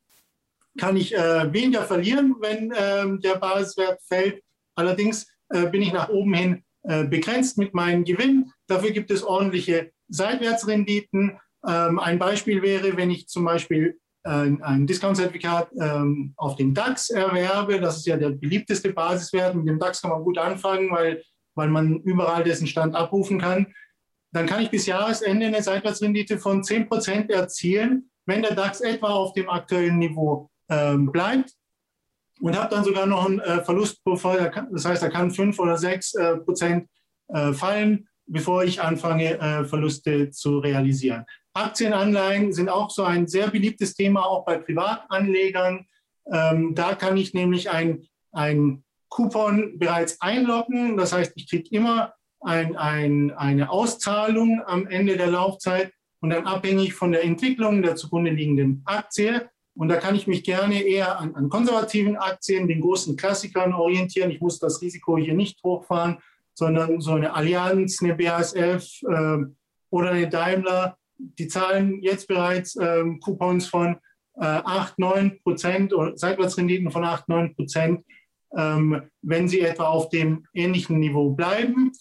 kann 0.78 0.96
ich 0.96 1.10
weniger 1.10 1.82
verlieren, 1.82 2.36
wenn 2.40 2.72
ähm, 2.76 3.20
der 3.20 3.36
Basiswert 3.36 4.00
fällt. 4.02 4.42
Allerdings 4.74 5.26
bin 5.48 5.82
ich 5.82 5.92
nach 5.92 6.08
oben 6.08 6.32
hin 6.34 6.64
begrenzt 7.04 7.58
mit 7.58 7.74
meinem 7.74 8.04
Gewinn. 8.04 8.50
Dafür 8.66 8.90
gibt 8.92 9.10
es 9.10 9.22
ordentliche 9.22 9.92
Seitwärtsrenditen. 10.08 11.38
Ähm, 11.66 11.98
ein 11.98 12.18
Beispiel 12.18 12.62
wäre, 12.62 12.96
wenn 12.96 13.10
ich 13.10 13.28
zum 13.28 13.44
Beispiel 13.44 13.98
ein 14.24 14.86
Discount-Zertifikat 14.86 15.70
ähm, 15.80 16.34
auf 16.36 16.56
den 16.56 16.74
DAX 16.74 17.08
erwerbe. 17.08 17.80
Das 17.80 17.96
ist 17.96 18.06
ja 18.06 18.18
der 18.18 18.30
beliebteste 18.30 18.92
Basiswert. 18.92 19.54
Mit 19.54 19.66
dem 19.66 19.78
DAX 19.78 20.02
kann 20.02 20.10
man 20.10 20.22
gut 20.22 20.36
anfangen, 20.36 20.90
weil, 20.90 21.22
weil 21.54 21.68
man 21.68 22.00
überall 22.00 22.44
dessen 22.44 22.66
Stand 22.66 22.94
abrufen 22.94 23.40
kann. 23.40 23.72
Dann 24.32 24.44
kann 24.44 24.60
ich 24.60 24.70
bis 24.70 24.84
Jahresende 24.84 25.46
eine 25.46 25.62
Seitwärtsrendite 25.62 26.38
von 26.38 26.62
10% 26.62 27.32
erzielen, 27.32 28.10
wenn 28.26 28.42
der 28.42 28.54
DAX 28.54 28.82
etwa 28.82 29.08
auf 29.10 29.32
dem 29.32 29.48
aktuellen 29.48 29.98
Niveau 29.98 30.50
ähm, 30.68 31.10
bleibt 31.10 31.54
und 32.40 32.56
habe 32.56 32.74
dann 32.74 32.84
sogar 32.84 33.06
noch 33.06 33.26
einen 33.26 33.40
äh, 33.40 33.64
Verlustpuffer. 33.64 34.66
Das 34.70 34.84
heißt, 34.84 35.02
er 35.02 35.10
kann 35.10 35.30
fünf 35.30 35.58
oder 35.58 35.76
sechs 35.76 36.14
äh, 36.14 36.36
Prozent 36.36 36.88
äh, 37.28 37.52
fallen 37.52 38.08
bevor 38.28 38.62
ich 38.62 38.80
anfange, 38.80 39.38
äh, 39.40 39.64
Verluste 39.64 40.30
zu 40.30 40.58
realisieren. 40.58 41.24
Aktienanleihen 41.54 42.52
sind 42.52 42.68
auch 42.68 42.90
so 42.90 43.02
ein 43.02 43.26
sehr 43.26 43.48
beliebtes 43.48 43.94
Thema, 43.94 44.24
auch 44.24 44.44
bei 44.44 44.58
Privatanlegern. 44.58 45.86
Ähm, 46.30 46.74
da 46.74 46.94
kann 46.94 47.16
ich 47.16 47.34
nämlich 47.34 47.70
ein, 47.70 48.06
ein 48.32 48.84
Coupon 49.08 49.78
bereits 49.78 50.20
einloggen. 50.20 50.96
Das 50.96 51.12
heißt, 51.12 51.32
ich 51.34 51.48
kriege 51.48 51.68
immer 51.70 52.12
ein, 52.40 52.76
ein, 52.76 53.32
eine 53.32 53.70
Auszahlung 53.70 54.62
am 54.64 54.86
Ende 54.86 55.16
der 55.16 55.28
Laufzeit 55.28 55.92
und 56.20 56.30
dann 56.30 56.46
abhängig 56.46 56.94
von 56.94 57.12
der 57.12 57.24
Entwicklung 57.24 57.82
der 57.82 57.96
zugrunde 57.96 58.30
liegenden 58.30 58.82
Aktie. 58.84 59.48
Und 59.78 59.88
da 59.88 59.96
kann 59.96 60.16
ich 60.16 60.26
mich 60.26 60.42
gerne 60.42 60.82
eher 60.82 61.20
an, 61.20 61.36
an 61.36 61.48
konservativen 61.48 62.16
Aktien, 62.16 62.66
den 62.66 62.80
großen 62.80 63.16
Klassikern 63.16 63.72
orientieren. 63.72 64.32
Ich 64.32 64.40
muss 64.40 64.58
das 64.58 64.82
Risiko 64.82 65.16
hier 65.16 65.34
nicht 65.34 65.62
hochfahren, 65.62 66.18
sondern 66.52 67.00
so 67.00 67.12
eine 67.12 67.32
Allianz, 67.32 68.02
eine 68.02 68.16
BASF 68.16 69.02
äh, 69.02 69.38
oder 69.90 70.10
eine 70.10 70.28
Daimler, 70.28 70.98
die 71.16 71.46
zahlen 71.46 72.02
jetzt 72.02 72.26
bereits 72.26 72.74
äh, 72.74 73.04
Coupons 73.22 73.68
von 73.68 73.94
äh, 74.34 74.46
8, 74.46 74.98
9 74.98 75.38
Prozent 75.44 75.94
oder 75.94 76.16
Seitwärtsrenditen 76.16 76.90
von 76.90 77.04
8, 77.04 77.28
9 77.28 77.54
Prozent, 77.54 78.04
ähm, 78.56 79.02
wenn 79.22 79.46
sie 79.46 79.60
etwa 79.60 79.84
auf 79.84 80.08
dem 80.08 80.44
ähnlichen 80.54 80.98
Niveau 80.98 81.30
bleiben. 81.30 81.92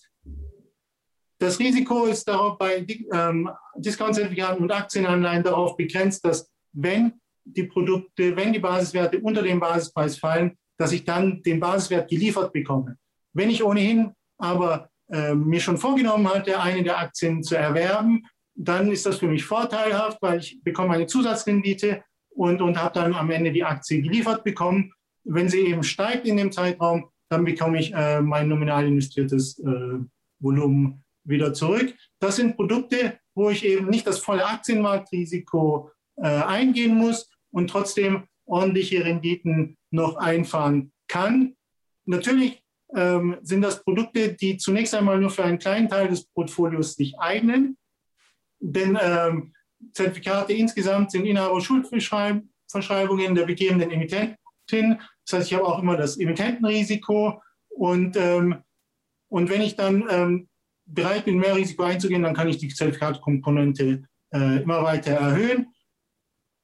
Das 1.37 1.59
Risiko 1.59 2.05
ist 2.05 2.27
darauf 2.27 2.57
bei 2.57 2.83
ähm, 3.13 3.51
Discount-Zertifikaten 3.75 4.63
und 4.63 4.71
Aktienanleihen 4.71 5.43
darauf 5.43 5.77
begrenzt, 5.77 6.25
dass 6.25 6.51
wenn 6.73 7.13
die 7.55 7.63
Produkte, 7.63 8.35
wenn 8.35 8.53
die 8.53 8.59
Basiswerte 8.59 9.19
unter 9.19 9.41
dem 9.41 9.59
Basispreis 9.59 10.17
fallen, 10.17 10.57
dass 10.77 10.91
ich 10.91 11.03
dann 11.03 11.41
den 11.43 11.59
Basiswert 11.59 12.09
geliefert 12.09 12.53
bekomme. 12.53 12.97
Wenn 13.33 13.49
ich 13.49 13.63
ohnehin 13.63 14.11
aber 14.37 14.89
äh, 15.11 15.33
mir 15.33 15.59
schon 15.59 15.77
vorgenommen 15.77 16.27
hatte, 16.27 16.59
eine 16.59 16.83
der 16.83 16.99
Aktien 16.99 17.43
zu 17.43 17.55
erwerben, 17.55 18.23
dann 18.55 18.91
ist 18.91 19.05
das 19.05 19.17
für 19.17 19.27
mich 19.27 19.45
vorteilhaft, 19.45 20.21
weil 20.21 20.39
ich 20.39 20.59
bekomme 20.63 20.95
eine 20.95 21.07
Zusatzrendite 21.07 22.03
und, 22.29 22.61
und 22.61 22.81
habe 22.81 22.93
dann 22.93 23.13
am 23.13 23.31
Ende 23.31 23.51
die 23.51 23.63
Aktie 23.63 24.01
geliefert 24.01 24.43
bekommen. 24.43 24.91
Wenn 25.23 25.49
sie 25.49 25.61
eben 25.61 25.83
steigt 25.83 26.25
in 26.27 26.37
dem 26.37 26.51
Zeitraum, 26.51 27.09
dann 27.29 27.45
bekomme 27.45 27.79
ich 27.79 27.93
äh, 27.93 28.21
mein 28.21 28.47
nominal 28.47 28.87
investiertes 28.87 29.59
äh, 29.59 29.99
Volumen 30.39 31.03
wieder 31.23 31.53
zurück. 31.53 31.93
Das 32.19 32.37
sind 32.37 32.55
Produkte, 32.55 33.19
wo 33.35 33.49
ich 33.49 33.65
eben 33.65 33.87
nicht 33.87 34.07
das 34.07 34.19
volle 34.19 34.45
Aktienmarktrisiko 34.45 35.91
äh, 36.17 36.27
eingehen 36.27 36.95
muss 36.95 37.29
und 37.51 37.69
trotzdem 37.69 38.23
ordentliche 38.45 39.03
Renditen 39.03 39.77
noch 39.91 40.17
einfahren 40.17 40.91
kann. 41.07 41.55
Natürlich 42.05 42.61
ähm, 42.95 43.37
sind 43.41 43.61
das 43.61 43.83
Produkte, 43.83 44.33
die 44.33 44.57
zunächst 44.57 44.95
einmal 44.95 45.19
nur 45.19 45.29
für 45.29 45.43
einen 45.43 45.59
kleinen 45.59 45.89
Teil 45.89 46.07
des 46.07 46.25
Portfolios 46.25 46.95
sich 46.95 47.19
eignen. 47.19 47.77
Denn 48.59 48.97
ähm, 49.01 49.53
Zertifikate 49.93 50.53
insgesamt 50.53 51.11
sind 51.11 51.25
Inhaber-Schuldverschreibungen 51.25 53.35
der 53.35 53.45
begebenden 53.45 53.91
Emittentin. 53.91 54.99
Das 55.25 55.39
heißt, 55.39 55.51
ich 55.51 55.57
habe 55.57 55.67
auch 55.67 55.81
immer 55.81 55.97
das 55.97 56.17
Emittentenrisiko. 56.17 57.41
Und, 57.69 58.15
ähm, 58.17 58.63
und 59.29 59.49
wenn 59.49 59.61
ich 59.61 59.75
dann 59.75 60.07
ähm, 60.09 60.47
bereit 60.85 61.25
bin, 61.25 61.37
mehr 61.37 61.55
Risiko 61.55 61.83
einzugehen, 61.83 62.23
dann 62.23 62.33
kann 62.33 62.47
ich 62.47 62.57
die 62.57 62.69
Zertifikatekomponente 62.69 64.03
äh, 64.33 64.61
immer 64.61 64.83
weiter 64.83 65.11
erhöhen. 65.11 65.67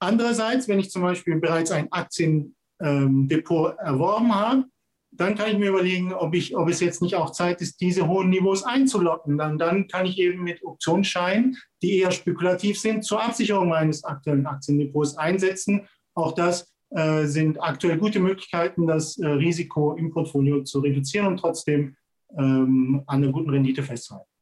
Andererseits, 0.04 0.68
wenn 0.68 0.80
ich 0.80 0.92
zum 0.92 1.02
Beispiel 1.02 1.40
bereits 1.40 1.72
ein 1.72 1.90
Aktiendepot 1.92 3.78
erworben 3.80 4.36
habe, 4.36 4.66
dann 5.12 5.36
kann 5.36 5.52
ich 5.52 5.58
mir 5.58 5.70
überlegen, 5.70 6.12
ob, 6.12 6.36
ich, 6.36 6.58
ob 6.58 6.68
es 6.68 6.82
jetzt 6.82 7.02
nicht 7.02 7.16
auch 7.16 7.32
Zeit 7.32 7.62
ist, 7.62 7.80
diese 7.80 8.08
hohen 8.08 8.30
Niveaus 8.30 8.64
einzulocken. 8.64 9.38
Dann, 9.38 9.58
dann 9.58 9.88
kann 9.88 10.06
ich 10.06 10.18
eben 10.20 10.44
mit 10.44 10.62
Optionsscheinen, 10.62 11.58
die 11.82 12.00
eher 12.00 12.12
spekulativ 12.12 12.80
sind, 12.80 13.06
zur 13.06 13.24
Absicherung 13.24 13.70
meines 13.70 14.04
aktuellen 14.04 14.46
Aktiendepots 14.46 15.18
einsetzen. 15.18 15.88
Auch 16.16 16.34
das 16.34 16.74
äh, 16.90 17.26
sind 17.26 17.62
aktuell 17.62 17.98
gute 17.98 18.20
Möglichkeiten, 18.20 18.88
das 18.88 19.18
äh, 19.20 19.28
Risiko 19.28 19.94
im 19.94 20.12
Portfolio 20.12 20.64
zu 20.64 20.80
reduzieren 20.80 21.28
und 21.28 21.38
trotzdem 21.38 21.96
ähm, 22.38 23.04
an 23.08 23.24
einer 23.24 23.32
guten 23.32 23.52
Rendite 23.52 23.84
festzuhalten. 23.84 24.33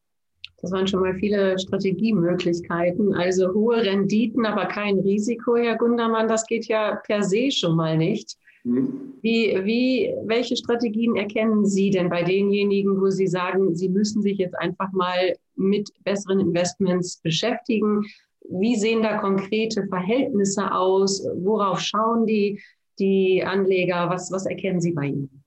Das 0.62 0.72
waren 0.72 0.88
schon 0.88 1.01
mal 1.01 1.15
viele 1.15 1.58
Strategiemöglichkeiten. 1.58 3.13
Also 3.13 3.53
hohe 3.53 3.77
Renditen, 3.77 4.46
aber 4.46 4.65
kein 4.68 5.00
Risiko, 5.00 5.56
Herr 5.56 5.77
Gundermann, 5.77 6.27
das 6.27 6.46
geht 6.46 6.68
ja 6.68 7.01
per 7.08 7.24
se 7.24 7.51
schon 7.51 7.75
mal 7.75 7.98
nicht. 7.98 8.38
Mhm. 8.63 9.13
Wie, 9.22 9.58
wie, 9.63 10.13
welche 10.25 10.56
Strategien 10.56 11.15
erkennen 11.15 11.65
Sie 11.65 11.89
denn 11.89 12.10
bei 12.10 12.24
denjenigen, 12.24 13.01
wo 13.01 13.10
Sie 13.10 13.27
sagen, 13.27 13.75
Sie 13.75 13.89
müssen 13.89 14.22
sich 14.22 14.38
jetzt 14.38 14.56
einfach 14.56 14.91
mal 14.91 15.36
mit 15.56 15.89
besseren 16.03 16.39
Investments 16.39 17.18
beschäftigen? 17.18 18.03
Wie 18.50 18.75
sehen 18.75 19.01
da 19.01 19.18
konkrete 19.18 19.88
Verhältnisse 19.88 20.72
aus? 20.72 21.25
Worauf 21.38 21.80
schauen 21.80 22.25
die, 22.27 22.60
die 23.00 23.44
Anleger? 23.44 24.10
Was, 24.10 24.32
was 24.32 24.46
erkennen 24.46 24.80
Sie 24.80 24.91
bei 24.91 25.08
ihnen? 25.08 25.44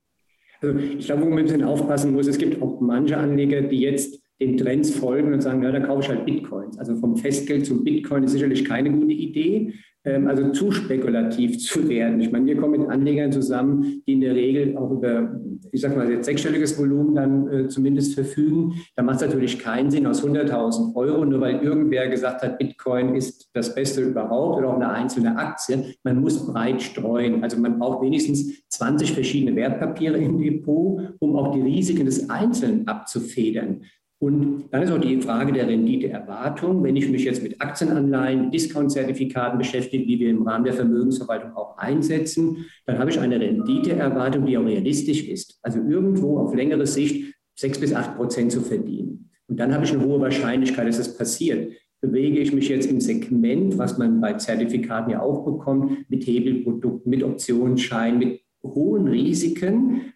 Also 0.60 0.78
ich 0.78 1.06
glaube, 1.06 1.22
wo 1.22 1.26
man 1.26 1.38
ein 1.38 1.44
bisschen 1.44 1.64
aufpassen 1.64 2.12
muss, 2.12 2.26
es 2.26 2.38
gibt 2.38 2.60
auch 2.62 2.80
manche 2.80 3.16
Anleger, 3.16 3.60
die 3.62 3.80
jetzt 3.80 4.23
den 4.40 4.56
Trends 4.56 4.90
folgen 4.90 5.32
und 5.32 5.40
sagen, 5.40 5.62
ja, 5.62 5.70
da 5.70 5.80
kaufe 5.80 6.02
ich 6.02 6.08
halt 6.08 6.26
Bitcoins. 6.26 6.78
Also 6.78 6.96
vom 6.96 7.16
Festgeld 7.16 7.66
zum 7.66 7.84
Bitcoin 7.84 8.24
ist 8.24 8.32
sicherlich 8.32 8.64
keine 8.64 8.90
gute 8.90 9.12
Idee, 9.12 9.74
ähm, 10.04 10.26
also 10.26 10.50
zu 10.50 10.72
spekulativ 10.72 11.58
zu 11.64 11.88
werden. 11.88 12.20
Ich 12.20 12.32
meine, 12.32 12.46
wir 12.46 12.56
kommen 12.56 12.80
mit 12.80 12.90
Anlegern 12.90 13.30
zusammen, 13.30 14.02
die 14.06 14.14
in 14.14 14.20
der 14.20 14.34
Regel 14.34 14.76
auch 14.76 14.90
über, 14.90 15.40
ich 15.70 15.80
sage 15.80 15.96
mal, 15.96 16.10
jetzt 16.10 16.26
sechsstelliges 16.26 16.76
Volumen 16.76 17.14
dann 17.14 17.48
äh, 17.48 17.68
zumindest 17.68 18.14
verfügen. 18.14 18.74
Da 18.96 19.04
macht 19.04 19.16
es 19.16 19.22
natürlich 19.22 19.60
keinen 19.60 19.92
Sinn 19.92 20.06
aus 20.06 20.24
100.000 20.24 20.96
Euro, 20.96 21.24
nur 21.24 21.40
weil 21.40 21.62
irgendwer 21.62 22.08
gesagt 22.08 22.42
hat, 22.42 22.58
Bitcoin 22.58 23.14
ist 23.14 23.50
das 23.54 23.72
Beste 23.72 24.02
überhaupt 24.02 24.58
oder 24.58 24.70
auch 24.70 24.76
eine 24.76 24.90
einzelne 24.90 25.38
Aktie. 25.38 25.94
Man 26.02 26.20
muss 26.20 26.44
breit 26.44 26.82
streuen. 26.82 27.44
Also 27.44 27.56
man 27.58 27.78
braucht 27.78 28.02
wenigstens 28.02 28.68
20 28.68 29.12
verschiedene 29.12 29.54
Wertpapiere 29.54 30.18
im 30.18 30.38
Depot, 30.38 31.00
um 31.20 31.36
auch 31.36 31.54
die 31.54 31.62
Risiken 31.62 32.04
des 32.04 32.28
Einzelnen 32.28 32.88
abzufedern. 32.88 33.82
Und 34.24 34.64
dann 34.70 34.82
ist 34.82 34.90
auch 34.90 34.98
die 34.98 35.20
Frage 35.20 35.52
der 35.52 35.68
Renditeerwartung. 35.68 36.82
Wenn 36.82 36.96
ich 36.96 37.10
mich 37.10 37.24
jetzt 37.24 37.42
mit 37.42 37.60
Aktienanleihen, 37.60 38.50
Discount-Zertifikaten 38.50 39.58
beschäftige, 39.58 40.06
die 40.06 40.18
wir 40.18 40.30
im 40.30 40.48
Rahmen 40.48 40.64
der 40.64 40.72
Vermögensverwaltung 40.72 41.54
auch 41.54 41.76
einsetzen, 41.76 42.64
dann 42.86 42.98
habe 42.98 43.10
ich 43.10 43.20
eine 43.20 43.38
Renditeerwartung, 43.38 44.46
die 44.46 44.56
auch 44.56 44.64
realistisch 44.64 45.28
ist. 45.28 45.58
Also 45.60 45.78
irgendwo 45.78 46.38
auf 46.38 46.54
längere 46.54 46.86
Sicht 46.86 47.34
sechs 47.54 47.78
bis 47.78 47.92
acht 47.92 48.16
Prozent 48.16 48.50
zu 48.50 48.62
verdienen. 48.62 49.28
Und 49.46 49.60
dann 49.60 49.74
habe 49.74 49.84
ich 49.84 49.92
eine 49.92 50.02
hohe 50.02 50.22
Wahrscheinlichkeit, 50.22 50.88
dass 50.88 50.96
das 50.96 51.18
passiert. 51.18 51.74
Bewege 52.00 52.38
ich 52.38 52.54
mich 52.54 52.70
jetzt 52.70 52.90
im 52.90 53.00
Segment, 53.00 53.76
was 53.76 53.98
man 53.98 54.22
bei 54.22 54.32
Zertifikaten 54.32 55.10
ja 55.10 55.20
auch 55.20 55.44
bekommt, 55.44 56.08
mit 56.08 56.26
Hebelprodukten, 56.26 57.10
mit 57.10 57.22
Optionsscheinen, 57.22 58.18
mit 58.20 58.40
hohen 58.62 59.06
Risiken, 59.06 60.13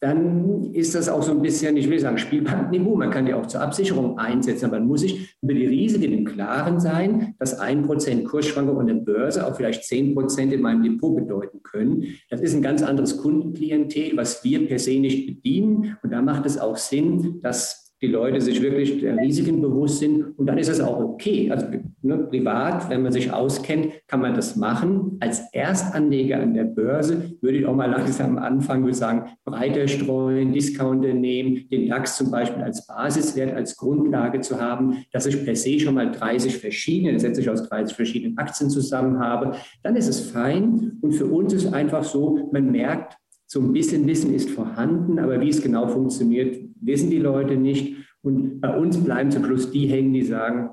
dann 0.00 0.72
ist 0.72 0.94
das 0.94 1.10
auch 1.10 1.22
so 1.22 1.30
ein 1.30 1.42
bisschen, 1.42 1.76
ich 1.76 1.90
will 1.90 2.00
sagen, 2.00 2.16
Spielbandenniveau. 2.16 2.96
Man 2.96 3.10
kann 3.10 3.26
die 3.26 3.34
auch 3.34 3.46
zur 3.46 3.60
Absicherung 3.60 4.18
einsetzen, 4.18 4.64
aber 4.64 4.78
man 4.78 4.88
muss 4.88 5.02
sich 5.02 5.36
über 5.42 5.52
die 5.52 5.66
Risiken 5.66 6.12
im 6.12 6.24
Klaren 6.24 6.80
sein, 6.80 7.34
dass 7.38 7.58
ein 7.58 7.82
Prozent 7.82 8.24
Kursschwankung 8.24 8.80
an 8.80 8.86
der 8.86 8.94
Börse 8.94 9.46
auch 9.46 9.54
vielleicht 9.54 9.84
zehn 9.84 10.14
Prozent 10.14 10.54
in 10.54 10.62
meinem 10.62 10.82
Depot 10.82 11.14
bedeuten 11.14 11.62
können. 11.62 12.04
Das 12.30 12.40
ist 12.40 12.54
ein 12.54 12.62
ganz 12.62 12.82
anderes 12.82 13.18
Kundenklientel, 13.18 14.16
was 14.16 14.42
wir 14.42 14.66
per 14.66 14.78
se 14.78 14.98
nicht 14.98 15.26
bedienen. 15.26 15.98
Und 16.02 16.12
da 16.12 16.22
macht 16.22 16.46
es 16.46 16.58
auch 16.58 16.78
Sinn, 16.78 17.40
dass 17.42 17.79
die 18.02 18.06
Leute 18.06 18.40
sich 18.40 18.62
wirklich 18.62 19.00
der 19.00 19.16
Risiken 19.18 19.60
bewusst 19.60 19.98
sind. 19.98 20.38
Und 20.38 20.46
dann 20.46 20.56
ist 20.56 20.68
es 20.68 20.80
auch 20.80 20.98
okay. 20.98 21.50
Also 21.50 21.66
ne, 22.02 22.18
privat, 22.18 22.88
wenn 22.88 23.02
man 23.02 23.12
sich 23.12 23.30
auskennt, 23.30 23.88
kann 24.06 24.20
man 24.20 24.34
das 24.34 24.56
machen. 24.56 25.18
Als 25.20 25.52
Erstanleger 25.52 26.40
an 26.40 26.54
der 26.54 26.64
Börse 26.64 27.34
würde 27.42 27.58
ich 27.58 27.66
auch 27.66 27.74
mal 27.74 27.90
langsam 27.90 28.38
anfangen, 28.38 28.84
würde 28.84 28.96
sagen, 28.96 29.30
breiter 29.44 29.86
streuen, 29.86 30.52
Discounter 30.52 31.12
nehmen, 31.12 31.68
den 31.70 31.88
DAX 31.88 32.16
zum 32.16 32.30
Beispiel 32.30 32.62
als 32.62 32.86
Basiswert, 32.86 33.54
als 33.54 33.76
Grundlage 33.76 34.40
zu 34.40 34.60
haben, 34.60 35.04
dass 35.12 35.26
ich 35.26 35.44
per 35.44 35.56
se 35.56 35.78
schon 35.78 35.94
mal 35.94 36.10
30 36.10 36.56
verschiedene, 36.56 37.18
setze 37.20 37.42
ich 37.42 37.50
aus 37.50 37.68
30 37.68 37.94
verschiedenen 37.94 38.38
Aktien 38.38 38.70
zusammen 38.70 39.18
habe. 39.18 39.52
Dann 39.82 39.96
ist 39.96 40.08
es 40.08 40.20
fein. 40.20 40.98
Und 41.02 41.12
für 41.12 41.26
uns 41.26 41.52
ist 41.52 41.72
einfach 41.72 42.04
so, 42.04 42.48
man 42.52 42.70
merkt, 42.70 43.19
so 43.52 43.58
ein 43.58 43.72
bisschen 43.72 44.06
Wissen 44.06 44.32
ist 44.32 44.48
vorhanden, 44.48 45.18
aber 45.18 45.40
wie 45.40 45.48
es 45.48 45.60
genau 45.60 45.88
funktioniert, 45.88 46.56
wissen 46.80 47.10
die 47.10 47.18
Leute 47.18 47.56
nicht. 47.56 47.96
Und 48.22 48.60
bei 48.60 48.76
uns 48.76 48.96
bleiben 49.02 49.32
zum 49.32 49.44
Schluss 49.44 49.72
die 49.72 49.88
hängen, 49.88 50.12
die 50.12 50.22
sagen, 50.22 50.70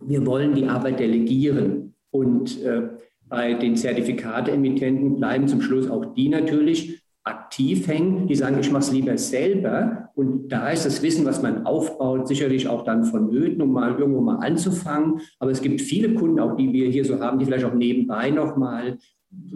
wir 0.00 0.24
wollen 0.24 0.54
die 0.54 0.64
Arbeit 0.64 0.98
delegieren. 0.98 1.92
Und 2.10 2.62
äh, 2.62 2.88
bei 3.28 3.52
den 3.52 3.76
Zertifikateemittenten 3.76 5.16
bleiben 5.16 5.46
zum 5.46 5.60
Schluss 5.60 5.90
auch 5.90 6.14
die 6.14 6.30
natürlich 6.30 7.02
aktiv 7.22 7.86
hängen, 7.86 8.26
die 8.28 8.34
sagen, 8.34 8.56
ich 8.60 8.72
mache 8.72 8.84
es 8.84 8.92
lieber 8.92 9.18
selber. 9.18 10.08
Und 10.14 10.48
da 10.48 10.70
ist 10.70 10.86
das 10.86 11.02
Wissen, 11.02 11.26
was 11.26 11.42
man 11.42 11.66
aufbaut, 11.66 12.28
sicherlich 12.28 12.66
auch 12.66 12.84
dann 12.84 13.04
vonnöten, 13.04 13.60
um 13.60 13.72
mal 13.72 13.94
irgendwo 13.98 14.22
mal 14.22 14.36
anzufangen. 14.36 15.20
Aber 15.38 15.50
es 15.50 15.60
gibt 15.60 15.82
viele 15.82 16.14
Kunden, 16.14 16.40
auch 16.40 16.56
die 16.56 16.72
wir 16.72 16.88
hier 16.88 17.04
so 17.04 17.20
haben, 17.20 17.38
die 17.38 17.44
vielleicht 17.44 17.66
auch 17.66 17.74
nebenbei 17.74 18.30
nochmal 18.30 18.96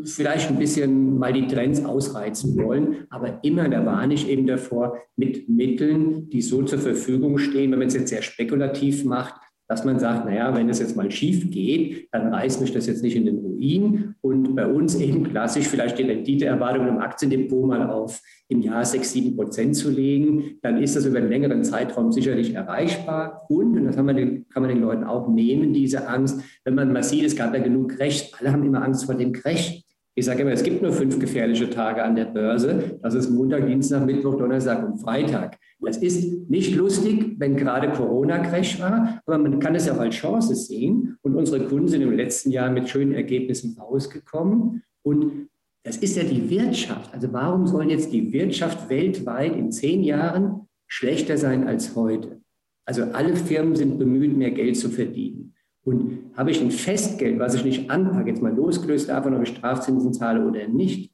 vielleicht 0.04 0.50
ein 0.50 0.58
bisschen 0.58 1.18
mal 1.18 1.32
die 1.32 1.46
Trends 1.46 1.84
ausreizen 1.84 2.56
wollen, 2.56 3.06
aber 3.10 3.42
immer, 3.42 3.68
da 3.68 3.84
warne 3.84 4.14
ich 4.14 4.28
eben 4.28 4.46
davor, 4.46 4.96
mit 5.16 5.48
Mitteln, 5.48 6.30
die 6.30 6.42
so 6.42 6.62
zur 6.62 6.78
Verfügung 6.78 7.38
stehen, 7.38 7.72
wenn 7.72 7.78
man 7.78 7.88
es 7.88 7.94
jetzt 7.94 8.10
sehr 8.10 8.22
spekulativ 8.22 9.04
macht, 9.04 9.34
dass 9.70 9.84
man 9.84 10.00
sagt, 10.00 10.24
naja, 10.24 10.52
wenn 10.56 10.68
es 10.68 10.80
jetzt 10.80 10.96
mal 10.96 11.08
schief 11.12 11.48
geht, 11.48 12.08
dann 12.10 12.34
reißt 12.34 12.60
mich 12.60 12.72
das 12.72 12.88
jetzt 12.88 13.04
nicht 13.04 13.14
in 13.14 13.24
den 13.24 13.38
Ruin. 13.38 14.16
Und 14.20 14.56
bei 14.56 14.66
uns 14.66 14.96
eben 14.96 15.22
klassisch 15.22 15.68
vielleicht 15.68 15.96
die 15.96 16.02
Renditeerwartung 16.02 16.88
im 16.88 16.98
Aktiendepot 16.98 17.68
mal 17.68 17.88
auf 17.88 18.20
im 18.48 18.62
Jahr 18.62 18.84
6, 18.84 19.12
7 19.12 19.36
Prozent 19.36 19.76
zu 19.76 19.88
legen, 19.88 20.58
dann 20.62 20.82
ist 20.82 20.96
das 20.96 21.06
über 21.06 21.18
einen 21.18 21.28
längeren 21.28 21.62
Zeitraum 21.62 22.10
sicherlich 22.10 22.52
erreichbar. 22.52 23.46
Und, 23.48 23.78
und 23.78 23.84
das 23.84 23.94
kann 23.94 24.06
man, 24.06 24.16
den, 24.16 24.48
kann 24.48 24.64
man 24.64 24.70
den 24.70 24.80
Leuten 24.80 25.04
auch 25.04 25.28
nehmen, 25.28 25.72
diese 25.72 26.08
Angst, 26.08 26.40
wenn 26.64 26.74
man 26.74 26.92
mal 26.92 27.04
sieht, 27.04 27.22
es 27.22 27.36
gab 27.36 27.54
ja 27.54 27.62
genug 27.62 27.92
Crash, 27.92 28.32
alle 28.40 28.50
haben 28.50 28.64
immer 28.64 28.82
Angst 28.82 29.04
vor 29.04 29.14
dem 29.14 29.30
Crash. 29.30 29.84
Ich 30.16 30.24
sage 30.24 30.42
immer, 30.42 30.50
es 30.50 30.62
gibt 30.62 30.82
nur 30.82 30.92
fünf 30.92 31.18
gefährliche 31.18 31.70
Tage 31.70 32.02
an 32.02 32.16
der 32.16 32.26
Börse. 32.26 32.98
Das 33.02 33.14
ist 33.14 33.30
Montag, 33.30 33.66
Dienstag, 33.66 34.04
Mittwoch, 34.04 34.36
Donnerstag 34.36 34.84
und 34.84 34.98
Freitag. 34.98 35.56
Es 35.86 35.96
ist 35.98 36.50
nicht 36.50 36.74
lustig, 36.74 37.36
wenn 37.38 37.56
gerade 37.56 37.90
Corona-Crash 37.90 38.80
war, 38.80 39.22
aber 39.24 39.38
man 39.38 39.58
kann 39.60 39.74
es 39.74 39.86
ja 39.86 39.94
auch 39.94 40.00
als 40.00 40.16
Chance 40.16 40.54
sehen. 40.54 41.16
Und 41.22 41.36
unsere 41.36 41.64
Kunden 41.66 41.88
sind 41.88 42.02
im 42.02 42.12
letzten 42.12 42.50
Jahr 42.50 42.70
mit 42.70 42.88
schönen 42.88 43.14
Ergebnissen 43.14 43.76
rausgekommen. 43.78 44.82
Und 45.02 45.48
das 45.84 45.96
ist 45.96 46.16
ja 46.16 46.24
die 46.24 46.50
Wirtschaft. 46.50 47.14
Also 47.14 47.32
warum 47.32 47.66
soll 47.66 47.90
jetzt 47.90 48.12
die 48.12 48.32
Wirtschaft 48.32 48.90
weltweit 48.90 49.56
in 49.56 49.72
zehn 49.72 50.02
Jahren 50.02 50.68
schlechter 50.86 51.38
sein 51.38 51.66
als 51.66 51.96
heute? 51.96 52.40
Also 52.84 53.04
alle 53.04 53.36
Firmen 53.36 53.76
sind 53.76 53.98
bemüht, 53.98 54.36
mehr 54.36 54.50
Geld 54.50 54.76
zu 54.76 54.90
verdienen. 54.90 55.54
Und 55.82 56.30
habe 56.36 56.50
ich 56.50 56.60
ein 56.60 56.70
Festgeld, 56.70 57.38
was 57.38 57.54
ich 57.54 57.64
nicht 57.64 57.90
anpacke, 57.90 58.28
jetzt 58.28 58.42
mal 58.42 58.54
losgelöst 58.54 59.08
davon, 59.08 59.34
ob 59.34 59.42
ich 59.42 59.48
Strafzinsen 59.48 60.12
zahle 60.12 60.46
oder 60.46 60.68
nicht, 60.68 61.10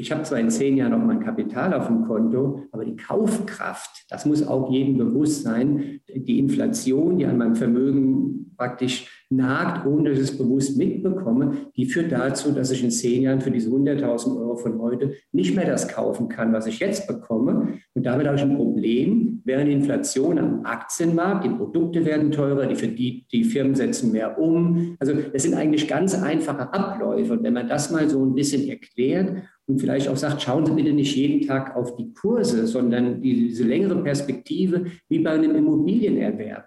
ich 0.00 0.12
habe 0.12 0.22
zwar 0.22 0.38
in 0.38 0.48
zehn 0.48 0.76
Jahren 0.76 0.92
noch 0.92 1.04
mein 1.04 1.18
Kapital 1.18 1.74
auf 1.74 1.88
dem 1.88 2.06
Konto, 2.06 2.62
aber 2.70 2.84
die 2.84 2.94
Kaufkraft, 2.94 4.06
das 4.08 4.26
muss 4.26 4.46
auch 4.46 4.70
jedem 4.70 4.96
bewusst 4.96 5.42
sein. 5.42 6.00
Die 6.08 6.38
Inflation, 6.38 7.18
die 7.18 7.26
an 7.26 7.36
meinem 7.36 7.56
Vermögen 7.56 8.54
praktisch 8.56 9.17
nagt, 9.30 9.86
ohne 9.86 10.10
dass 10.10 10.18
ich 10.18 10.30
es 10.30 10.38
bewusst 10.38 10.78
mitbekomme, 10.78 11.52
die 11.76 11.86
führt 11.86 12.12
dazu, 12.12 12.52
dass 12.52 12.70
ich 12.70 12.82
in 12.82 12.90
zehn 12.90 13.22
Jahren 13.22 13.40
für 13.40 13.50
diese 13.50 13.70
100.000 13.70 14.38
Euro 14.38 14.56
von 14.56 14.80
heute 14.80 15.12
nicht 15.32 15.54
mehr 15.54 15.66
das 15.66 15.88
kaufen 15.88 16.28
kann, 16.28 16.52
was 16.52 16.66
ich 16.66 16.78
jetzt 16.78 17.06
bekomme. 17.06 17.74
Und 17.94 18.06
damit 18.06 18.26
habe 18.26 18.36
ich 18.36 18.42
ein 18.42 18.56
Problem, 18.56 19.42
während 19.44 19.70
Inflation 19.70 20.38
am 20.38 20.64
Aktienmarkt, 20.64 21.44
die 21.44 21.50
Produkte 21.50 22.04
werden 22.06 22.30
teurer, 22.30 22.66
die, 22.66 22.94
die, 22.94 23.26
die 23.30 23.44
Firmen 23.44 23.74
setzen 23.74 24.12
mehr 24.12 24.38
um. 24.38 24.96
Also 24.98 25.12
das 25.14 25.42
sind 25.42 25.54
eigentlich 25.54 25.86
ganz 25.86 26.14
einfache 26.14 26.72
Abläufe. 26.72 27.34
Und 27.34 27.42
wenn 27.42 27.54
man 27.54 27.68
das 27.68 27.90
mal 27.90 28.08
so 28.08 28.24
ein 28.24 28.34
bisschen 28.34 28.66
erklärt 28.68 29.42
und 29.66 29.78
vielleicht 29.78 30.08
auch 30.08 30.16
sagt, 30.16 30.40
schauen 30.40 30.64
Sie 30.64 30.72
bitte 30.72 30.92
nicht 30.92 31.14
jeden 31.14 31.46
Tag 31.46 31.76
auf 31.76 31.96
die 31.96 32.14
Kurse, 32.14 32.66
sondern 32.66 33.20
diese 33.20 33.64
längere 33.64 34.02
Perspektive 34.02 34.86
wie 35.10 35.18
bei 35.18 35.30
einem 35.30 35.54
Immobilienerwerb 35.54 36.64